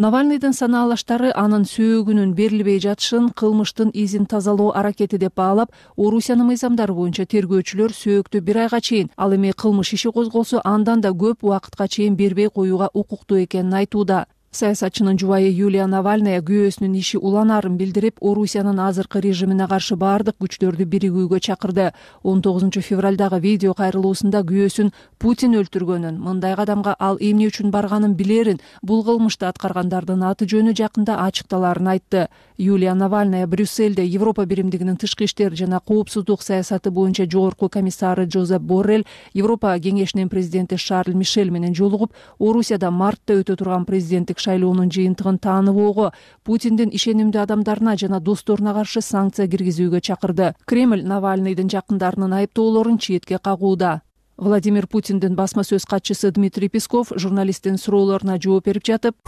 Навальныйдын 0.00 0.54
санаалаштары 0.56 1.34
анын 1.36 1.66
сөөгүнүн 1.68 2.30
берилбей 2.32 2.78
жатышын 2.80 3.26
кылмыштын 3.36 3.90
изин 3.92 4.24
тазалоо 4.24 4.70
аракети 4.72 5.18
деп 5.20 5.34
баалап 5.36 5.74
орусиянын 5.96 6.48
мыйзамдары 6.48 6.96
боюнча 6.96 7.26
тергөөчүлөр 7.28 7.92
сөөктү 7.92 8.40
бир 8.40 8.62
айга 8.64 8.80
чейин 8.80 9.10
ал 9.18 9.36
эми 9.36 9.52
кылмыш 9.52 9.92
иши 9.92 10.12
козголсо 10.16 10.62
андан 10.64 11.04
да 11.04 11.10
көп 11.12 11.44
убакытка 11.44 11.88
чейин 11.88 12.16
бербей 12.16 12.48
коюуга 12.48 12.88
укуктуу 12.94 13.44
экенин 13.44 13.74
айтууда 13.74 14.24
саясатчынын 14.52 15.16
жубайы 15.16 15.48
юлия 15.48 15.86
навальная 15.88 16.42
күйөөсүнүн 16.44 16.96
иши 17.00 17.16
уланаарын 17.16 17.78
билдирип 17.80 18.18
орусиянын 18.20 18.82
азыркы 18.84 19.22
режимине 19.24 19.64
каршы 19.68 19.96
баардык 19.96 20.36
күчтөрдү 20.44 20.84
биригүүгө 20.92 21.38
чакырды. 21.46 21.86
Он 22.22 22.42
тогузунчу 22.44 22.82
февралдагы 22.84 23.40
видео 23.40 23.72
кайрылуусунда 23.72 24.42
күйөөсүн 24.44 24.92
путин 25.18 25.56
өлтүргөнүн 25.56 26.20
мындай 26.20 26.52
кадамга 26.54 26.92
ал 27.00 27.16
эмне 27.16 27.48
үчүн 27.48 27.72
барганын 27.72 28.12
билерин 28.12 28.60
бул 28.82 29.00
кылмышты 29.08 29.48
аткаргандардын 29.48 30.22
аты 30.28 30.44
жөнү 30.44 30.76
жакында 30.76 31.16
ачыкталаарын 31.24 31.88
айтты 31.96 32.28
юлия 32.62 32.94
навальная 32.94 33.46
брюссельде 33.46 34.06
европа 34.06 34.46
биримдигинин 34.46 34.96
тышкы 34.96 35.24
иштер 35.24 35.56
жана 35.56 35.80
коопсуздук 35.80 36.42
саясаты 36.42 36.90
боюнча 36.90 37.26
жогорку 37.28 37.68
комиссары 37.68 38.28
жозеп 38.30 38.62
боррель 38.62 39.04
европа 39.34 39.74
кеңешинин 39.78 40.28
президенти 40.28 40.76
шарль 40.76 41.14
мишель 41.14 41.50
менен 41.50 41.74
жолугуп 41.74 42.12
орусияда 42.38 42.90
мартта 42.90 43.34
өтө 43.40 43.56
турган 43.56 43.84
президенттик 43.84 44.38
шайлоонун 44.38 44.92
жыйынтыгын 44.94 45.40
тааныбоого 45.42 46.12
путиндин 46.44 46.94
ишенимдүү 46.94 47.42
адамдарына 47.42 47.96
жана 47.98 48.20
досторуна 48.20 48.74
каршы 48.78 49.02
санкция 49.02 49.48
киргизүүгө 49.48 50.00
чакырды. 50.00 50.54
Кремль 50.64 51.02
навальныйдын 51.02 51.68
жакындарынын 51.68 52.38
айыптоолорун 52.38 52.98
четке 52.98 53.38
кагууда. 53.38 54.02
Владимир 54.36 54.86
путиндин 54.86 55.34
басма 55.34 55.62
сөз 55.62 55.84
катчысы 55.84 56.30
дмитрий 56.30 56.68
песков 56.68 57.12
журналисттин 57.14 57.76
суроолоруна 57.78 58.38
жооп 58.40 58.66
берип 58.70 58.86
жатып 58.86 59.18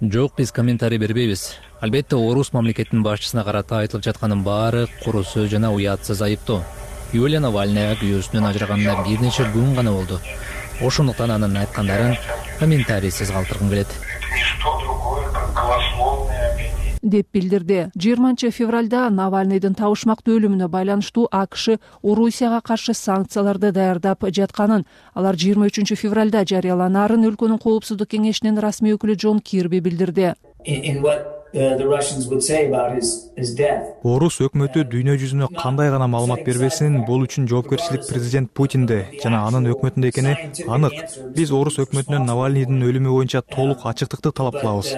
жок 0.00 0.32
биз 0.36 0.52
комментарий 0.52 0.98
бербейбиз. 0.98 1.56
Албетте 1.80 2.16
орус 2.16 2.52
мамлекетинин 2.52 3.02
башчысына 3.02 3.44
карата 3.44 3.78
айтылып 3.78 4.04
жатканын 4.04 4.42
баары 4.44 4.86
куру 5.02 5.22
сөз 5.24 5.48
жана 5.50 5.72
уятсыз 5.72 6.20
айыптоо 6.22 6.62
юлия 7.12 7.40
навальная 7.40 7.94
күйөөсүнөн 7.96 8.48
ажыраганына 8.50 9.04
бир 9.06 9.20
нече 9.20 9.44
күн 9.54 9.74
гана 9.74 9.92
болду. 9.92 10.20
Ошондуктан 10.80 11.30
анын 11.30 11.56
айткандарын 11.56 12.16
комментарийсиз 12.58 13.30
калтыргым 13.30 13.70
келет 13.70 13.88
деп 17.06 17.28
билдирди. 17.32 17.86
Жыйырманчы 17.94 18.50
февралда 18.50 19.06
навальныйдын 19.14 19.76
табышмактуу 19.78 20.36
өлүмүнө 20.40 20.68
байланыштуу 20.72 21.28
акш 21.30 21.68
орусияга 22.02 22.60
каршы 22.60 22.94
санкцияларды 22.98 23.72
даярдап 23.72 24.26
жатканын 24.26 24.84
алар 25.14 25.38
жыйырма 25.38 25.70
үчүнчү 25.70 25.96
февралда 26.02 26.44
жарыяланаарын 26.50 27.30
өлкөнүн 27.30 27.62
коопсуздук 27.62 28.10
кеңешинин 28.16 28.60
расмий 28.60 28.98
өкүлү 28.98 29.16
джон 29.16 29.40
кирби 29.40 29.80
билдирди 29.80 30.34
орус 34.04 34.36
өкмөтү 34.44 34.82
дүйнө 34.92 35.14
жүзүнө 35.22 35.46
кандай 35.56 35.88
гана 35.90 36.06
маалымат 36.12 36.42
бербесин 36.44 36.98
бул 37.08 37.24
үчүн 37.24 37.48
жоопкерчилик 37.48 38.04
президент 38.10 38.52
путинде 38.52 38.98
жана 39.22 39.40
анын 39.48 39.70
өкмөтүндө 39.72 40.10
экени 40.12 40.34
анык. 40.68 40.92
биз 41.36 41.52
орус 41.52 41.78
өкмөтүнөн 41.84 42.28
навальныйдын 42.28 42.82
өлүмү 42.88 43.10
боюнча 43.16 43.40
толук 43.40 43.86
ачыктыкты 43.88 44.32
талап 44.32 44.60
кылабыз. 44.60 44.92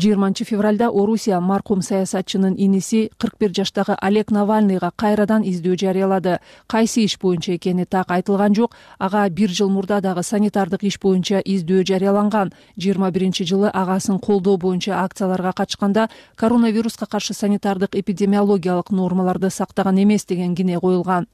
жыйырманчы 0.00 0.44
февралда 0.44 0.88
орусия 0.88 1.40
маркум 1.40 1.82
саясатчынын 1.82 2.54
иниси 2.56 3.10
кырк 3.18 3.36
бир 3.38 3.52
жаштагы 3.52 3.94
олег 4.00 4.30
навальныйга 4.30 4.90
кайрадан 4.96 5.42
издөө 5.42 5.76
жарыялады. 5.84 6.38
Кайсы 6.66 7.04
иш 7.04 7.18
боюнча 7.18 7.56
экени 7.56 7.84
так 7.84 8.10
айтылган 8.10 8.54
жок. 8.54 8.74
Ага 8.98 9.28
бир 9.28 9.50
жыл 9.50 9.68
мурда 9.68 10.00
дагы 10.00 10.22
санитардык 10.22 10.82
иш 10.82 10.98
боюнча 10.98 11.40
издөө 11.44 11.84
жарыяланган. 11.84 12.52
Жыйырма 12.76 13.10
биринчи 13.10 13.44
жылы 13.44 13.68
агасын 13.68 14.18
колдоо 14.18 14.56
боюнча 14.56 14.93
акцияларга 15.02 15.52
катышканда 15.52 16.08
коронавируска 16.36 17.06
каршы 17.06 17.34
санитардык 17.34 17.94
эпидемиологиялык 17.94 18.90
нормаларды 18.90 19.50
сактаган 19.50 20.02
эмес 20.02 20.24
деген 20.24 20.54
кине 20.54 20.78
коюлган. 20.78 21.26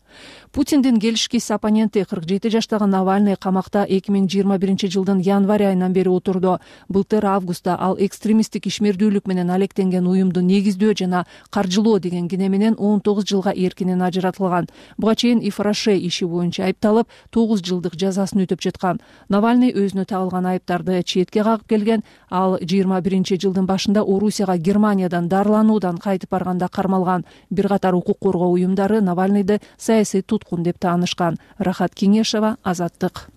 Путиндин 0.53 0.99
келишкис 0.99 1.51
оппоненти 1.51 2.05
кырк 2.05 2.25
жети 2.27 2.51
жаштагы 2.51 2.87
навальный 2.87 3.37
камакта 3.37 3.85
эки 3.89 4.11
миң 4.11 4.27
жыйырма 4.27 4.59
биринчи 4.59 4.89
жылдын 4.91 5.21
январь 5.21 5.63
айынан 5.69 5.93
бери 5.93 6.11
отурду. 6.11 6.59
Былтыр 6.89 7.25
августта 7.27 7.77
ал 7.79 7.97
экстремисттик 7.97 8.67
ишмердүүлүк 8.67 9.29
менен 9.31 9.51
алектенген 9.51 10.07
уюмду 10.07 10.41
негиздөө 10.43 10.97
жана 10.99 11.27
каржылоо 11.51 12.01
деген 12.01 12.29
кине 12.29 12.49
менен 12.49 12.75
он 12.79 13.01
тогуз 13.01 13.25
жылга 13.25 13.53
эркинен 13.55 14.03
ажыратылган. 14.03 14.67
Буга 14.99 15.15
чейин 15.15 15.39
ифраше 15.39 15.97
иши 15.97 16.27
боюнча 16.27 16.65
айыпталып 16.65 17.07
тогуз 17.31 17.63
жылдык 17.63 17.95
жазасын 17.95 18.43
өтөп 18.43 18.61
жаткан. 18.61 19.01
Навальный 19.29 19.71
өзүнө 19.71 20.05
тагылган 20.07 20.47
айыптарды 20.47 21.05
четке 21.05 21.45
кагып 21.45 21.69
келген 21.69 22.03
ал 22.31 22.59
жыйырма 22.59 23.01
биринчи 23.01 23.39
жылдын 23.41 23.67
башында 23.67 24.03
орусияга 24.03 24.57
германиядан 24.59 25.29
дарылануудан 25.29 25.99
кайтып 25.99 26.31
барганда 26.31 26.69
кармалган 26.69 27.25
бир 27.51 27.69
катар 27.69 27.95
укук 27.95 28.19
коргоо 28.19 28.53
уюмдары 28.53 29.01
навальныйды 29.01 29.61
саясий 29.79 30.23
туткун 30.23 30.63
деп 30.63 30.79
таанышкан. 30.79 31.39
Рахат 31.59 31.95
кеңешова 31.95 32.57
азаттык 32.63 33.29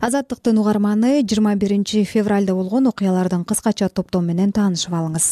азаттыктын 0.00 0.58
угарманы 0.58 1.22
жыйырма 1.22 1.54
биринчи 1.56 2.04
февралда 2.04 2.54
болгон 2.54 2.88
окуялардын 2.92 3.44
кыскача 3.48 3.88
топтому 3.88 4.26
менен 4.32 4.52
таанышып 4.52 4.92
алыңыз 4.92 5.30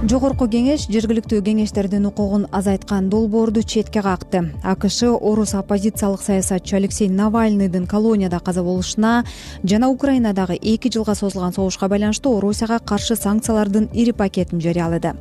жогорку 0.00 0.46
кеңеш 0.48 0.86
жергиликтүү 0.88 1.42
кеңештердин 1.44 2.06
укугун 2.08 2.46
азайткан 2.56 3.10
долбоорду 3.12 3.60
четке 3.62 4.00
какты 4.00 4.40
акш 4.64 5.02
орус 5.04 5.52
оппозициялык 5.54 6.22
саясатчы 6.24 6.76
алексей 6.76 7.08
навальныйдын 7.10 7.86
колонияда 7.86 8.40
каза 8.40 8.62
болушуна 8.62 9.26
жана 9.62 9.90
украинадагы 9.90 10.56
эки 10.56 10.88
жылга 10.88 11.14
созулган 11.14 11.52
согушка 11.52 11.88
байланыштуу 11.88 12.38
орусияга 12.38 12.78
каршы 12.78 13.14
санкциялардын 13.14 13.90
ири 13.92 14.12
пакетин 14.12 14.60
жарыялады. 14.60 15.12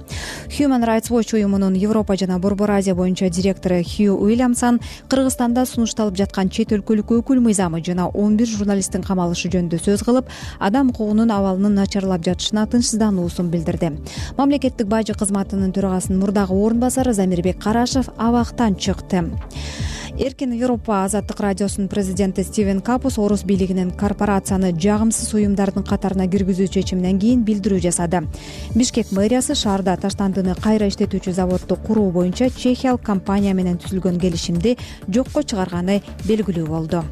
Human 0.47 0.85
rights 0.85 1.11
watch 1.11 1.33
уюмунун 1.33 1.73
европа 1.73 2.15
жана 2.15 2.39
борбор 2.39 2.71
азия 2.71 2.95
боюнча 2.95 3.29
директору 3.29 3.83
хью 3.83 4.15
уильямсон 4.15 4.79
кыргызстанда 5.09 5.65
сунушталып 5.65 6.15
жаткан 6.15 6.49
чет 6.49 6.71
өлкөлүк 6.71 7.11
өкүл 7.19 7.41
мыйзамы 7.41 7.83
жана 7.83 8.07
он 8.07 8.37
бир 8.37 8.47
журналисттин 8.47 9.03
камалышы 9.03 9.49
жөнүндө 9.49 9.83
сөз 9.83 10.05
кылып 10.07 10.31
адам 10.59 10.91
укугунун 10.91 11.31
абалынын 11.31 11.75
начарлап 11.75 12.23
жатышына 12.23 12.65
тынчсыздануусун 12.71 13.49
билдирди. 13.51 13.91
Мамлекет 14.37 14.68
бажы 14.85 15.13
кызматынын 15.13 15.71
төрагасынын 15.73 16.19
мурдагы 16.19 16.53
орун 16.53 16.79
басары 16.79 17.13
замирбек 17.13 17.61
карашев 17.63 18.09
абактан 18.17 18.75
чыкты. 18.75 19.23
Эркин 20.19 20.51
европа 20.51 21.05
азаттык 21.05 21.39
радиосунун 21.39 21.87
президенти 21.87 22.41
стивен 22.43 22.81
капус 22.81 23.17
орус 23.17 23.43
бийлигинин 23.43 23.91
корпорацияны 23.91 24.73
жагымсыз 24.75 25.33
уюмдардын 25.33 25.83
катарына 25.83 26.27
киргизүү 26.27 26.67
чечиминен 26.67 27.19
кийин 27.19 27.43
билдирүү 27.47 27.79
жасады. 27.87 28.25
Бишкек 28.75 29.11
мэриясы 29.11 29.55
шаарда 29.55 29.95
таштандыны 29.97 30.55
кайра 30.59 30.91
иштетүүчү 30.91 31.31
заводду 31.31 31.75
куруу 31.75 32.11
боюнча 32.11 32.49
чехиялык 32.49 33.01
компания 33.01 33.53
менен 33.53 33.79
түзүлгөн 33.79 34.19
келишимди 34.19 34.77
жокко 35.07 35.43
чыгарганы 35.43 36.01
белгилүү 36.27 36.67
болду 36.67 37.03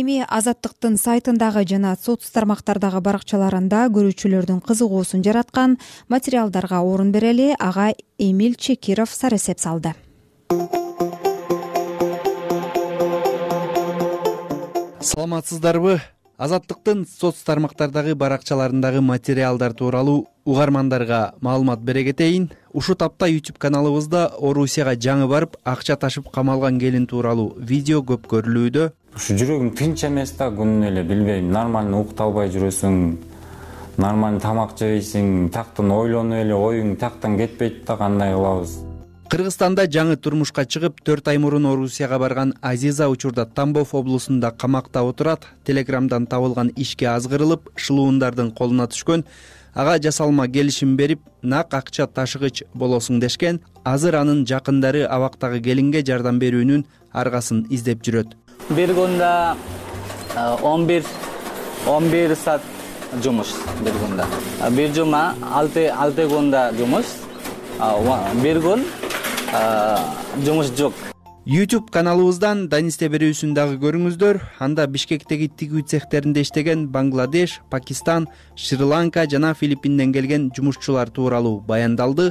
эми 0.00 0.20
азаттыктын 0.24 0.96
сайтындагы 0.96 1.64
жана 1.68 1.94
соц 2.00 2.28
тармактардагы 2.32 3.00
баракчаларында 3.04 3.86
көрүүчүлөрдүн 3.94 4.62
кызыгуусун 4.64 5.24
жараткан 5.26 5.76
материалдарга 6.08 6.80
орун 6.80 7.12
берели 7.12 7.50
ага 7.58 7.90
эмиль 8.18 8.56
чекиров 8.56 9.12
сары 9.12 9.36
эсеп 9.36 9.60
салды. 9.60 9.94
Саламатсыздарбы? 15.00 16.00
Азаттыктын 16.40 17.04
соц 17.04 17.42
тармактардагы 17.44 18.14
баракчаларындагы 18.14 19.02
материалдар 19.04 19.74
тууралуу 19.74 20.28
угармандарга 20.44 21.34
маалымат 21.40 21.80
бере 21.80 22.04
кетейин. 22.04 22.50
Ушул 22.72 22.96
тапта 22.96 23.28
youtube 23.28 23.58
каналыбызда 23.58 24.30
орусияга 24.38 24.94
жаңы 24.96 25.28
барып 25.28 25.58
акча 25.64 25.96
ташып 26.00 26.30
камалган 26.32 26.78
келин 26.80 27.06
тууралуу 27.06 27.52
видео 27.58 28.00
көп 28.00 28.24
көрүлүүдө 28.30 28.92
ушу 29.16 29.34
жүрөгүм 29.38 29.72
тынч 29.78 30.04
эмес 30.06 30.32
да 30.38 30.50
күнүнө 30.54 30.88
эле 30.90 31.02
билбейм. 31.06 31.50
Нормально 31.52 32.00
уктап 32.00 32.28
албай 32.28 32.50
жүрөсүң 32.52 33.00
нормально 34.00 34.40
тамак 34.40 34.76
жебейсиң 34.78 35.50
тияктан 35.52 35.90
ойлонуп 35.94 36.44
эле 36.44 36.54
оюң 36.54 36.94
тияктан 37.00 37.36
кетпейт 37.40 37.84
да 37.86 37.96
кандай 38.00 38.34
кылабыз. 38.34 38.78
Кыргызстанда 39.30 39.84
жаңы 39.86 40.16
турмушка 40.18 40.64
чыгып 40.66 41.04
төрт 41.06 41.28
ай 41.30 41.38
мурун 41.38 41.66
орусияга 41.70 42.18
барган 42.18 42.54
азиза 42.62 43.08
учурда 43.08 43.44
тамбов 43.46 43.94
облусунда 43.94 44.50
камакта 44.50 45.04
отурат. 45.06 45.46
Телеграмдан 45.64 46.26
табылган 46.26 46.72
ишке 46.76 47.06
азгырылып 47.12 47.70
шылуундардын 47.76 48.50
колуна 48.50 48.88
түшкөн 48.90 49.24
ага 49.74 49.98
жасалма 50.02 50.48
келишим 50.48 50.96
берип 50.96 51.20
нак 51.42 51.74
акча 51.74 52.06
ташыгыч 52.06 52.64
болосуң 52.74 53.20
дешкен 53.20 53.60
азыр 53.84 54.16
анын 54.16 54.44
жакындары 54.46 55.04
абактагы 55.06 55.60
келинге 55.62 56.02
жардам 56.02 56.40
берүүнүн 56.42 56.84
аргасын 57.12 57.66
издеп 57.70 58.02
жүрөт 58.02 58.34
бир 58.68 58.92
күндө 58.94 59.56
он 60.62 60.86
бир 60.86 61.04
он 61.88 62.10
бир 62.10 62.36
саат 62.36 62.62
жумуш 63.22 63.54
бир 63.82 63.94
күндө. 64.02 64.26
Бир 64.76 64.92
жума 64.94 65.34
алты 65.52 65.88
алты 65.90 66.28
күндө 66.30 66.76
жумуш. 66.78 67.06
Бир 68.42 68.60
күн 68.62 68.84
жумуш 70.44 70.74
жок. 70.76 70.92
Youtube 71.46 71.88
каналыбыздан 71.90 72.68
данисте 72.70 73.08
берүүсүн 73.10 73.54
дагы 73.56 73.78
көрүңүздөр. 73.82 74.38
Анда 74.60 74.84
бишкектеги 74.86 75.48
тигүү 75.48 75.82
цехтеринде 75.88 76.44
иштеген 76.44 76.84
бангладеш 76.92 77.60
пакистан 77.70 78.28
шри 78.54 78.84
ланка 78.84 79.24
жана 79.26 79.54
филиппинден 79.54 80.12
келген 80.12 80.50
жумушчулар 80.54 81.10
тууралуу 81.10 81.60
баяндалды 81.66 82.30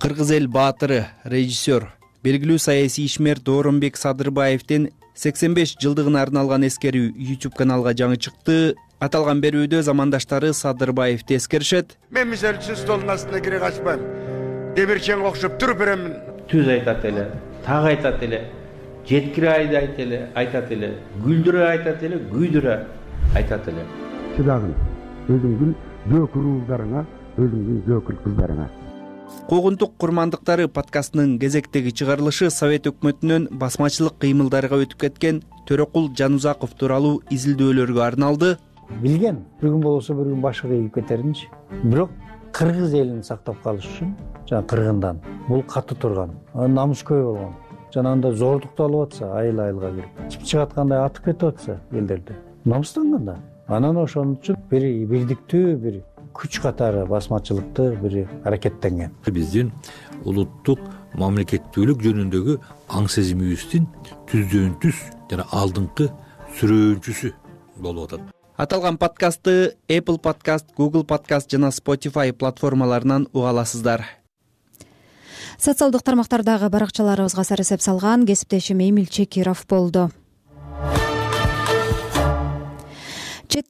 кыргыз 0.00 0.30
эл 0.30 0.46
баатыры 0.48 1.06
режиссер. 1.24 1.88
Белгилүү 2.24 2.58
саясий 2.58 3.06
ишмер 3.06 3.40
дооронбек 3.40 3.96
садырбаевдин 3.96 4.90
сексен 5.14 5.54
беш 5.54 5.76
жылдыгына 5.80 6.20
арналган 6.22 6.66
эскерүү 6.68 7.14
youtube 7.16 7.56
каналга 7.56 7.94
жаңы 7.94 8.18
чыкты. 8.20 8.76
Аталган 9.00 9.40
берүүдө 9.40 9.82
замандаштары 9.82 10.52
садырбаевди 10.52 11.36
эскеришет. 11.36 11.96
Мен 12.10 12.28
мисалы 12.28 12.60
үчүн 12.60 12.76
столдун 12.76 13.10
астына 13.10 13.40
кире 13.40 13.60
качпайм. 13.60 14.00
Демирченге 14.76 15.28
окшоп 15.28 15.58
туруп 15.60 15.78
беремин 15.78 16.16
түз 16.50 16.68
айтат 16.68 17.04
эле 17.04 17.28
так 17.64 17.84
айтат 17.84 18.22
эле 18.22 18.42
жеткире 19.08 19.50
айдайт 19.52 19.98
эле 19.98 20.26
айтат 20.34 20.72
эле 20.72 20.94
күлдүрө 21.24 21.68
айтат 21.70 22.02
эле 22.02 22.20
күйдүрө 22.32 22.80
айтат 23.34 23.68
эле. 23.68 23.86
Чыдагын 24.36 24.74
өзүңдүн 25.28 25.76
зөөкүр 26.10 26.50
уулдарыңа 26.54 27.06
өзүңдүн 27.36 27.86
зөөкүр 27.88 28.20
кыздарыңа 28.24 28.68
куугунтук 29.48 29.92
курмандыктары 30.00 30.66
подкастынын 30.68 31.38
кезектеги 31.38 31.92
чыгарылышы 31.94 32.50
совет 32.50 32.88
өкмөтүнөн 32.90 33.48
басмачылык 33.60 34.16
кыймылдарга 34.22 34.80
өтүп 34.82 35.00
кеткен 35.04 35.42
төрөкул 35.68 36.08
жанузаков 36.18 36.72
тууралуу 36.80 37.20
изилдөөлөргө 37.30 38.02
арналды. 38.02 38.56
Билгем 39.02 39.44
бир 39.60 39.70
күн 39.70 39.82
болбосо 39.82 40.14
бир 40.14 40.32
күн 40.32 40.40
башы 40.42 40.66
кыйып 40.66 40.94
кетеринчи 40.94 41.46
бирок 41.84 42.10
кыргыз 42.52 42.94
элин 42.94 43.22
сактап 43.22 43.62
калыш 43.62 43.86
үчүн 43.92 44.14
жана 44.48 44.66
кыргындан 44.66 45.20
бул 45.48 45.62
катуу 45.62 45.98
турган 45.98 46.32
намыскөй 46.54 47.22
болгон 47.22 47.54
жана 47.94 48.12
анда 48.12 48.32
зордукту 48.32 48.84
алып 48.84 49.08
атса 49.08 49.32
айыл 49.38 49.60
айылга 49.60 49.90
кирип 49.98 50.30
чыпчык 50.32 50.60
аткандай 50.62 51.04
атып 51.04 51.24
кетип 51.30 51.48
атса 51.50 51.80
элдерди 51.92 52.34
намыстанган 52.64 53.24
да. 53.24 53.36
Анан 53.68 53.96
ошон 53.98 54.36
үчүн 54.36 54.56
бир 54.70 54.84
бирдиктүү 55.10 55.76
бир 55.82 56.02
күч 56.36 56.60
катары 56.60 57.06
басмачылыкты 57.08 57.88
бир 58.02 58.28
аракеттенген. 58.44 59.14
Биздин 59.26 59.72
улуттук 60.24 60.80
мамлекеттүүлүк 61.16 62.02
жөнүндөгү 62.04 62.58
аң 62.92 63.08
сезимибиздин 63.10 63.88
түздөн 64.30 64.76
түз 64.82 65.00
жана 65.30 65.46
алдыңкы 65.56 66.10
сүрөөнчүсү 66.58 67.32
болуп 67.80 68.12
атат. 68.12 68.28
Аталган 68.56 68.96
подкастты 68.96 69.76
apple 69.88 70.18
подкаст 70.20 70.70
google 70.76 71.04
подкаст 71.04 71.50
жана 71.52 71.72
spotify 71.72 72.32
платформаларынан 72.32 73.28
уга 73.32 73.50
аласыздар. 73.50 74.04
Социалдык 75.58 76.02
тармактардагы 76.02 76.68
баракчаларыбызга 76.68 77.44
сар 77.44 77.60
эсеп 77.60 77.80
салган 77.80 78.26
кесиптешим 78.26 78.80
эмил 78.80 79.06
чекиров 79.06 79.66
болду 79.68 80.10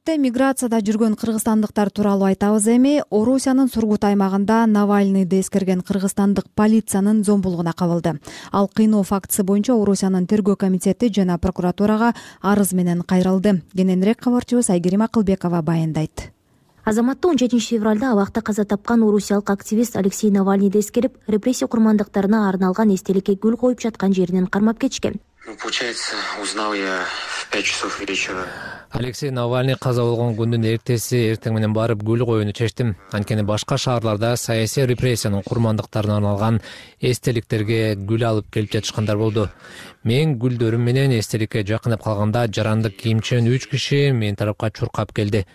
миграцияда 0.04 0.78
жүргөн 0.85 1.16
кыргызстандыктар 1.16 1.90
тууралуу 1.90 2.26
айтабыз 2.28 2.68
эми 2.68 3.02
орусиянын 3.11 3.68
сургут 3.68 4.04
аймагында 4.04 4.66
навальныйды 4.66 5.40
эскерген 5.40 5.80
кыргызстандык 5.80 6.46
полициянын 6.54 7.24
зомбулугуна 7.24 7.72
кабылды. 7.72 8.20
Ал 8.52 8.68
кыйноо 8.68 9.02
фактысы 9.02 9.42
боюнча 9.42 9.74
орусиянын 9.74 10.26
тергөө 10.26 10.56
комитети 10.56 11.12
жана 11.12 11.38
прокуратурага 11.38 12.14
арыз 12.42 12.72
менен 12.72 13.02
кайрылды. 13.02 13.62
Кененирээк 13.74 14.20
кабарчыбыз 14.20 14.70
айгерим 14.70 15.02
акылбекова 15.02 15.62
баяндайт. 15.62 16.32
Азаматты 16.85 17.28
он 17.28 17.38
жетинчи 17.38 17.74
февралда 17.74 18.12
абакта 18.12 18.42
каза 18.42 18.64
тапкан 18.64 19.02
орусиялык 19.02 19.50
активист 19.50 19.96
алексей 19.96 20.30
навальныйды 20.30 20.80
эскерип 20.80 21.18
репрессия 21.26 21.66
курмандыктарына 21.66 22.48
арналган 22.48 22.94
эстеликке 22.94 23.35
гүл 23.35 23.56
коюп 23.56 23.80
жаткан 23.80 24.14
жеринен 24.14 24.46
кармап 24.46 24.78
кетишкен. 24.78 25.20
Ну 25.46 25.56
получается 25.56 26.14
узнал 26.42 26.74
я 26.74 27.04
в 27.28 27.50
пять 27.50 27.64
часов 27.64 28.00
вечера 28.00 28.46
алексей 28.90 29.31
навальный 29.31 29.77
каза 29.81 30.03
болгон 30.03 30.35
күндүн 30.37 30.64
эртеси 30.70 31.18
эртең 31.33 31.55
менен 31.57 31.72
барып 31.75 32.03
гүл 32.07 32.25
коюуну 32.27 32.53
чечтим. 32.53 32.94
Анткени 33.12 33.42
башка 33.42 33.79
шаарларда 33.79 34.37
саясий 34.37 34.87
репрессиянын 34.87 35.42
курмандыктарына 35.42 36.16
арналган 36.16 36.61
эстеликтерге 37.01 37.96
гүл 37.96 38.25
алып 38.25 38.51
келип 38.53 38.72
жатышкандар 38.72 39.16
болду. 39.16 39.49
Мен 40.05 40.38
гүлдөрүм 40.38 40.83
менен 40.87 41.18
эстеликке 41.18 41.64
жакындап 41.66 42.03
калганда 42.05 42.46
жарандык 42.49 42.96
кийимчен 43.03 43.49
үч 43.51 43.68
киши 43.70 44.12
менин 44.12 44.37
тарапка 44.37 44.70
чуркап 44.70 45.12
келди. 45.12 45.46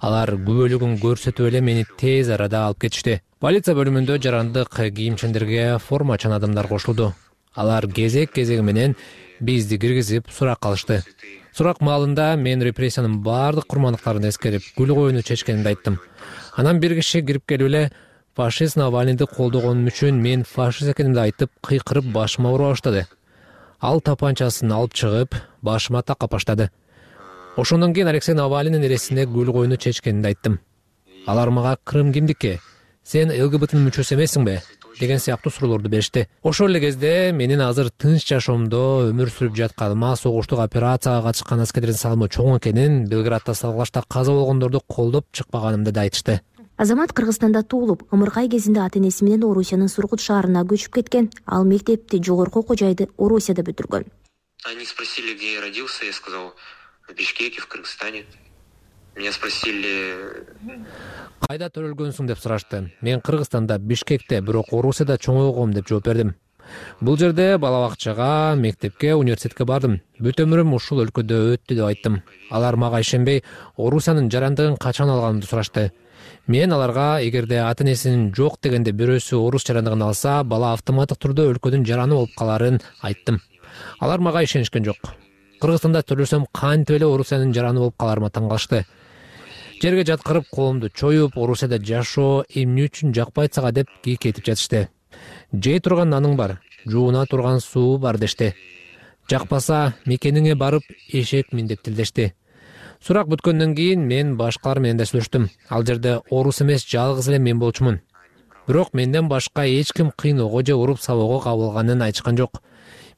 Алар 0.00 0.36
күбөлүгүн 0.36 0.98
көрсөтүп 1.02 1.48
эле 1.48 1.60
мени 1.60 1.86
тез 1.98 2.28
арада 2.28 2.66
алып 2.68 2.84
кетишти. 2.86 3.20
Полиция 3.40 3.74
бөлүмүндө 3.74 4.20
жарандык 4.22 4.72
кийимчендерге 4.72 5.78
формачан 5.78 6.32
адамдар 6.32 6.68
кошулду. 6.68 7.14
Алар 7.54 7.86
кезек 7.86 8.32
кезеги 8.32 8.62
менен 8.62 8.96
бизди 9.40 9.78
киргизип 9.78 10.30
сурак 10.30 10.60
кылышты 10.60 11.02
сурак 11.56 11.80
маалында 11.80 12.34
мен 12.36 12.62
репрессиянын 12.62 13.20
баардык 13.22 13.66
курмандыктарын 13.66 14.28
эскерип 14.28 14.62
гүл 14.76 14.94
коюуну 14.94 15.22
чечкенимди 15.22 15.68
айттым. 15.68 16.00
Анан 16.56 16.80
бир 16.80 16.94
киши 16.94 17.22
кирип 17.22 17.46
келип 17.46 17.68
эле 17.68 17.92
фашист 18.36 18.76
навальныйды 18.76 19.26
колдогонум 19.26 19.86
үчүн 19.90 20.20
мен 20.22 20.44
фашист 20.44 20.90
экенимди 20.90 21.20
айтып 21.20 21.50
кыйкырып 21.62 22.10
башыма 22.12 22.52
ура 22.52 22.72
баштады 22.72 23.06
ал 23.80 24.00
тапанчасын 24.00 24.72
алып 24.72 24.94
чыгып 24.94 25.36
башыма 25.62 26.02
такап 26.02 26.32
баштады 26.32 26.70
ошондон 27.56 27.94
кийин 27.94 28.08
алексей 28.08 28.34
навальныйдын 28.34 28.86
эресине 28.86 29.26
гүл 29.26 29.52
коюуну 29.52 29.76
чечкенимди 29.76 30.26
айттым. 30.28 30.60
Алар 31.26 31.50
мага 31.50 31.78
крым 31.84 32.12
кимдики 32.12 32.58
сен 33.04 33.30
лгбтнын 33.30 33.86
мүчөсү 33.86 34.16
эмессиңби 34.16 34.58
деген 34.98 35.18
сыяктуу 35.18 35.52
суроолорду 35.52 35.88
беришти. 35.88 36.28
Ошол 36.42 36.68
эле 36.68 36.80
кезде 36.80 37.32
менин 37.32 37.60
азыр 37.60 37.90
тынч 37.90 38.26
жашоомдо 38.28 39.10
өмүр 39.10 39.30
сүрүп 39.30 39.56
жатканыма 39.56 40.14
согуштук 40.16 40.60
операцияга 40.60 41.28
катышкан 41.28 41.60
аскерлердин 41.60 41.98
салымы 41.98 42.28
чоң 42.28 42.58
экенин 42.58 43.04
белградда 43.08 43.54
салгылашта 43.54 44.04
каза 44.08 44.32
болгондорду 44.32 44.80
колдоп 44.80 45.26
чыкпаганымды 45.32 45.92
да 45.92 46.02
айтышты. 46.02 46.40
Азамат 46.76 47.12
кыргызстанда 47.12 47.62
туулуп 47.62 48.02
ымыркай 48.10 48.48
кезинде 48.48 48.80
ата 48.80 48.98
энеси 48.98 49.24
менен 49.24 49.44
орусиянын 49.46 49.88
сургут 49.88 50.20
шаарына 50.20 50.64
көчүп 50.66 50.96
кеткен 50.98 51.30
ал 51.46 51.64
мектепти 51.64 52.18
жогорку 52.18 52.60
окуу 52.60 52.76
жайды 52.76 53.08
орусияда 53.16 53.62
бүтүргөн. 53.62 54.08
Они 54.64 54.84
спросили 54.84 55.34
где 55.34 55.54
я 55.54 55.60
родился. 55.60 56.04
Я 56.04 56.12
сказал 56.12 56.54
в 57.08 57.14
бишкеке 57.14 57.60
в 57.60 57.68
кыргызстане 57.68 58.24
меня 59.16 59.32
спросили 59.32 60.44
кайда 61.44 61.68
төрөлгөнсүң? 61.70 62.26
деп 62.26 62.40
сурашты 62.40 62.88
мен 63.00 63.20
кыргызстанда 63.20 63.78
бишкекте 63.78 64.40
бирок 64.40 64.72
орусияда 64.72 65.18
чоңойгом 65.18 65.74
деп 65.74 65.88
жооп 65.88 66.08
бердим. 66.08 66.34
Бул 67.00 67.18
жерде 67.18 67.58
бала 67.58 67.86
бакчага 67.86 68.54
мектепке 68.56 69.14
университетке 69.14 69.64
бардым. 69.64 70.00
Бүт 70.18 70.40
өмүрүм 70.42 70.72
ушул 70.74 71.04
өлкөдө 71.04 71.40
өттү 71.54 71.76
деп 71.76 71.84
айттым. 71.86 72.22
Алар 72.50 72.76
мага 72.76 73.02
ишенбей 73.04 73.44
орусиянын 73.76 74.30
жарандыгын 74.32 74.78
качан 74.80 75.10
алганымды 75.10 75.46
сурашты 75.46 75.90
мен 76.46 76.72
аларга 76.72 77.20
эгерде 77.20 77.60
ата 77.60 77.84
энесинин 77.84 78.32
жок 78.34 78.58
дегенде 78.62 78.92
бирөөсү 78.92 79.36
орус 79.36 79.66
жарандыгын 79.68 80.02
алса 80.08 80.42
бала 80.42 80.72
автоматтык 80.72 81.20
түрдө 81.20 81.50
өлкөнүн 81.52 81.86
жараны 81.86 82.16
болуп 82.16 82.34
каларын 82.38 82.80
айттым. 83.02 83.40
Алар 84.00 84.20
мага 84.20 84.42
ишенишкен 84.42 84.84
жок. 84.84 85.14
Кыргызстанда 85.60 86.02
төрөлсөм 86.02 86.48
кантип 86.52 86.96
эле 86.96 87.06
орусиянын 87.06 87.54
жараны 87.54 87.84
болуп 87.84 87.96
каларыма 88.00 88.30
таң 88.30 88.48
калышты 88.48 88.84
жерге 89.84 90.04
жаткырып 90.08 90.46
колумду 90.48 90.88
чоюп 90.88 91.34
орусияда 91.36 91.76
жашоо 91.76 92.44
эмне 92.48 92.86
үчүн 92.86 93.12
жакпайт 93.12 93.52
сага 93.52 93.72
деп 93.76 93.90
кийкетип 94.04 94.46
жатышты. 94.46 94.88
Жей 95.52 95.80
турган 95.84 96.08
наның 96.08 96.38
бар 96.40 96.54
жууна 96.88 97.26
турган 97.28 97.60
суу 97.60 97.98
бар 98.00 98.16
дешти. 98.16 98.54
Жакпаса 99.28 99.92
мекениңе 100.06 100.54
барып 100.56 100.88
эшек 101.12 101.52
мин 101.52 101.68
деп 101.68 101.84
тилдешти. 101.84 102.32
Сурак 103.04 103.28
бүткөндөн 103.28 103.76
кийин 103.76 104.08
мен 104.08 104.38
башкалар 104.40 104.80
менен 104.80 105.02
да 105.02 105.04
сүйлөштүм. 105.04 105.50
Ал 105.68 105.84
жерде 105.84 106.20
орус 106.30 106.62
эмес 106.64 106.88
жалгыз 106.88 107.28
эле 107.28 107.38
мен 107.38 107.58
болчумун. 107.58 108.00
Бирок 108.66 108.94
менден 108.94 109.28
башка 109.28 109.66
эч 109.68 109.92
ким 109.92 110.12
кыйноого 110.16 110.64
же 110.64 110.74
уруп 110.74 111.00
сабоого 111.00 111.42
кабылганын 111.44 112.08
айтышкан 112.08 112.38
жок. 112.38 112.62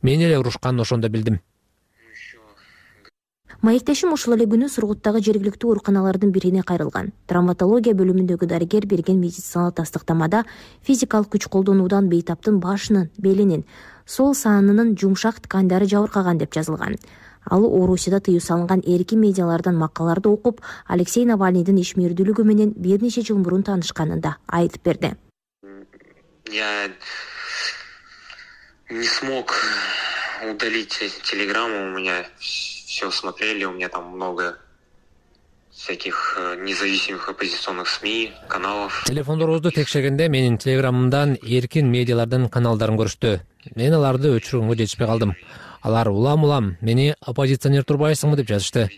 Мени 0.02 0.24
эле 0.24 0.38
урушканын 0.40 0.81
ошондо 0.81 1.09
билдим 1.09 1.38
маектешим 3.62 4.12
ушул 4.12 4.34
эле 4.34 4.46
күнү 4.50 4.68
сургуттагы 4.68 5.20
жергиликтүү 5.24 5.70
ооруканалардын 5.70 6.32
бирине 6.32 6.62
кайрылган. 6.66 7.12
Травматология 7.26 7.94
бөлүмүндөгү 7.94 8.46
дарыгер 8.46 8.86
берген 8.86 9.20
медициналык 9.20 9.76
тастыктамада 9.80 10.44
физикалык 10.86 11.32
күч 11.34 11.48
колдонуудан 11.48 12.08
бейтаптын 12.08 12.60
башынын 12.60 13.10
белинин 13.18 13.64
сол 14.06 14.34
саанынын 14.34 14.96
жумшак 14.96 15.40
тканьдары 15.40 15.86
жабыркаган 15.86 16.38
деп 16.38 16.54
жазылган. 16.54 16.96
Ал 17.48 17.64
орусияда 17.64 18.20
тыюу 18.20 18.40
салынган 18.40 18.82
эркин 18.84 19.20
медиалардан 19.20 19.76
макалаларды 19.78 20.28
окуп 20.28 20.60
алексей 20.86 21.24
навальныйдын 21.24 21.78
ишмердүүлүгү 21.78 22.44
менен 22.44 22.72
бир 22.76 23.02
нече 23.02 23.22
жыл 23.22 23.38
мурун 23.38 23.62
таанышканын 23.62 24.20
да 24.20 24.36
айтып 24.46 24.82
берди. 24.82 25.14
Я 26.50 26.90
не 28.90 29.04
смог 29.04 29.52
удалить 30.50 30.98
телеграмму 31.24 31.86
у 31.86 31.98
меня 31.98 32.24
все 32.87 33.11
смотрели 33.11 33.64
у 33.64 33.72
меня 33.72 33.88
там 33.88 34.11
много 34.11 34.59
всяких 35.72 36.37
э, 36.38 36.57
независимых 36.62 37.29
оппозиционных 37.29 37.88
сми 37.88 38.33
каналов. 38.49 39.05
Телефондорубузду 39.07 39.72
текшергенде 39.72 40.29
менин 40.29 40.57
телеграммамдан 40.57 41.37
эркин 41.42 41.90
медиалардын 41.90 42.49
каналдарын 42.49 42.96
көрүштү. 42.96 43.40
Мен 43.75 43.92
аларды 43.92 44.31
өчүргөнгө 44.38 44.79
жетишпей 44.79 45.07
калдым. 45.11 45.35
Алар 45.83 46.09
улам 46.09 46.44
улам 46.44 46.77
мени 46.81 47.14
оппозиционер 47.20 47.83
турбайсыңбы? 47.83 48.37
деп 48.37 48.49
жазышты. 48.49 48.88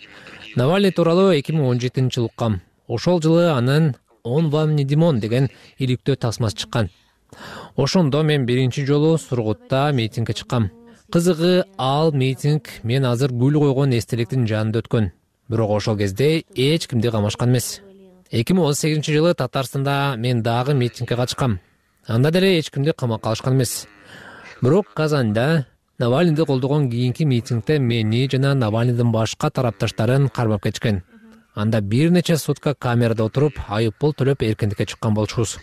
Навальный 0.54 0.92
тууралуу 0.92 1.32
эки 1.32 1.52
миң 1.52 1.66
он 1.72 1.80
жетинчи 1.80 2.20
жылы 2.20 2.28
уккам 2.28 2.60
ошол 2.86 3.22
жылы 3.22 3.48
анын 3.50 3.96
он 4.22 4.50
вам 4.50 4.76
не 4.76 4.84
димон 4.84 5.18
деген 5.18 5.48
иликтөө 5.78 6.16
тасмасы 6.16 6.56
чыккан. 6.56 6.90
Ошондо 7.76 8.22
мен 8.22 8.44
биринчи 8.44 8.84
жолу 8.84 9.16
сургутта 9.18 9.90
митингге 9.92 10.34
чыккам 10.34 10.70
кызыгы 11.10 11.64
ал 11.78 12.12
митинг 12.12 12.68
мен 12.82 13.04
азыр 13.04 13.32
гүл 13.32 13.58
койгон 13.60 13.94
эстеликтин 13.96 14.46
жанында 14.46 14.82
өткөн. 14.82 15.10
Бирок 15.48 15.70
ошол 15.70 15.96
кезде 15.96 16.44
эч 16.54 16.86
кимди 16.86 17.10
камашкан 17.10 17.48
эмес. 17.48 17.80
Эки 18.30 18.52
миң 18.52 18.68
он 18.68 18.74
сегизинчи 18.74 19.14
жылы 19.16 19.32
татарстанда 19.34 20.16
мен 20.18 20.42
дагы 20.42 20.74
митингге 20.74 21.16
катышкам. 21.16 21.60
Анда 22.06 22.30
деле 22.30 22.58
эч 22.58 22.70
кимди 22.70 22.92
камакка 22.92 23.30
алышкан 23.30 23.54
эмес. 23.54 23.86
Бирок 24.60 24.92
казанда 24.92 25.66
навальныйды 25.98 26.44
колдогон 26.44 26.90
кийинки 26.90 27.22
митингде 27.22 27.78
мени 27.78 28.28
жана 28.30 28.54
навальныйдын 28.54 29.10
башка 29.10 29.50
тарапташтарын 29.50 30.28
кармап 30.28 30.62
кетишкен. 30.64 31.04
Анда 31.54 31.80
бир 31.80 32.10
нече 32.10 32.36
сутка 32.36 32.74
камерада 32.74 33.24
отуруп 33.24 33.54
айып 33.68 33.96
пул 33.98 34.12
төлөп 34.12 34.44
эркиндикке 34.44 34.84
чыккан 34.84 35.14
болчубуз 35.14 35.56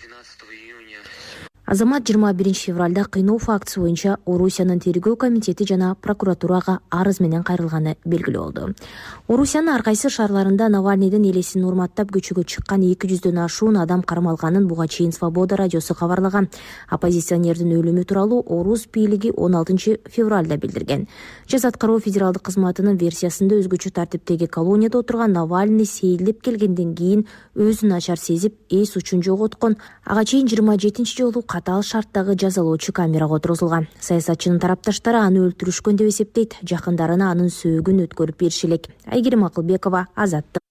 азамат 1.66 2.06
жыйырма 2.06 2.34
биринчи 2.34 2.72
февралда 2.72 3.06
кыйноо 3.06 3.38
фактысы 3.40 3.80
боюнча 3.80 4.18
орусиянын 4.26 4.80
тергөө 4.80 5.16
комитети 5.18 5.66
жана 5.66 5.96
прокуратурага 5.96 6.80
арыз 6.92 7.20
менен 7.20 7.44
кайрылганы 7.44 7.96
белгилүү 8.06 8.44
болду. 8.44 8.76
Орусиянын 9.28 9.74
ар 9.74 9.84
кайсы 9.84 10.10
шаарларында 10.10 10.70
навальныйдын 10.70 11.26
элесин 11.32 11.66
урматтап 11.66 12.12
көчөгө 12.14 12.44
чыккан 12.46 12.84
эки 12.86 13.10
жүздөн 13.10 13.42
ашуун 13.46 13.78
адам 13.82 14.04
кармалганын 14.04 14.68
буга 14.68 14.88
чейин 14.88 15.12
свобода 15.12 15.58
радиосу 15.58 15.96
кабарлаган 15.96 16.50
оппозиционердин 16.90 17.74
өлүмү 17.80 18.06
тууралуу 18.06 18.44
орус 18.46 18.86
бийлиги 18.86 19.34
он 19.36 19.56
алтынчы 19.56 19.98
февралда 20.06 20.58
билдирген. 20.58 21.08
Жаза 21.48 21.70
аткаруу 21.70 22.00
федералдык 22.00 22.46
кызматынын 22.46 22.98
версиясында 22.98 23.58
өзгөчө 23.64 23.92
тартиптеги 23.92 24.46
колонияда 24.46 25.00
отурган 25.00 25.34
навальный 25.34 25.86
сейилдеп 25.86 26.44
келгенден 26.46 26.94
кийин 26.96 27.26
өзүн 27.56 27.90
начар 27.90 28.20
сезип 28.20 28.54
эс 28.70 28.96
учун 28.96 29.24
жоготкон. 29.24 29.78
Ага 30.06 30.26
чейин 30.26 30.48
жыйырма 30.48 30.78
жетинчи 30.78 31.18
жолу 31.18 31.42
катаал 31.56 31.84
шарттагы 31.88 32.36
жазалоочу 32.42 32.92
камерага 32.98 33.38
отургузулган 33.40 33.88
саясатчынын 34.04 34.60
тарапташтары 34.60 35.22
аны 35.24 35.46
өлтүрүшкөн 35.46 36.02
деп 36.02 36.12
эсептейт. 36.12 36.60
Жакындарына 36.68 37.32
анын 37.32 37.48
сөөгүн 37.62 38.04
өткөрүп 38.10 38.44
бериши 38.44 38.68
элек 38.68 38.92
айгерим 39.08 39.48
акылбекова 39.48 40.08
азаттык 40.20 40.65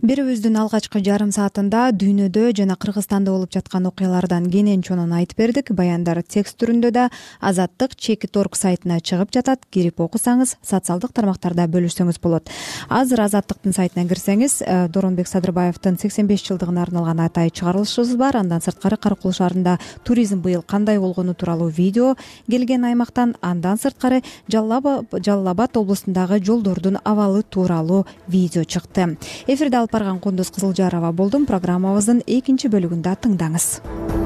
берүүбүздүн 0.00 0.54
алгачкы 0.56 1.02
жарым 1.04 1.28
саатында 1.34 1.90
дүйнөдө 1.92 2.54
жана 2.56 2.72
кыргызстанда 2.80 3.34
болуп 3.34 3.50
жаткан 3.52 3.84
окуялардан 3.90 4.46
кенен 4.48 4.80
чонун 4.80 5.12
айтып 5.12 5.42
бердик. 5.42 5.72
Баяндар 5.76 6.22
текст 6.24 6.56
түрүндө 6.62 6.90
да 6.94 7.02
азаттык 7.44 7.92
чекит 8.00 8.38
орг 8.40 8.56
сайтына 8.56 9.02
чыгып 9.04 9.28
жатат. 9.36 9.66
Кирип 9.68 10.00
окусаңыз 10.00 10.54
социалдык 10.64 11.12
тармактарда 11.12 11.66
бөлүшсөңүз 11.68 12.20
болот. 12.22 12.48
Азыр 12.88 13.26
азаттыктын 13.26 13.76
сайтына 13.76 14.06
кирсеңиз 14.08 14.62
э, 14.64 14.88
дооронбек 14.88 15.28
садырбаевдин 15.28 16.00
сексен 16.00 16.30
беш 16.30 16.46
жылдыгына 16.48 16.80
арналган 16.86 17.20
атайын 17.20 17.52
чыгарылышыбыз 17.60 18.16
бар. 18.16 18.40
Андан 18.40 18.64
сырткары 18.64 18.96
кара 18.96 19.20
кул 19.20 19.36
шаарында 19.36 19.76
туризм 20.04 20.40
быйыл 20.40 20.62
кандай 20.62 20.98
болгону 20.98 21.34
тууралуу 21.34 21.68
видео 21.68 22.14
келген 22.48 22.88
аймактан 22.88 23.36
андан 23.42 23.76
сырткары 23.76 24.22
жалал 24.48 25.52
абад 25.52 25.76
облусундагы 25.76 26.40
жолдордун 26.40 26.96
абалы 27.04 27.42
тууралуу 27.42 28.06
видео 28.28 28.64
чыкты. 28.64 29.18
Эфирди 29.46 29.89
алып 29.90 29.98
барган 29.98 30.20
кундуз 30.20 30.50
кызылжарова 30.54 31.10
болдум. 31.12 31.46
Программабыздын 31.46 32.22
экинчи 32.26 32.70
бөлүгүндө 32.70 33.16
тыңдаңыз 33.26 34.19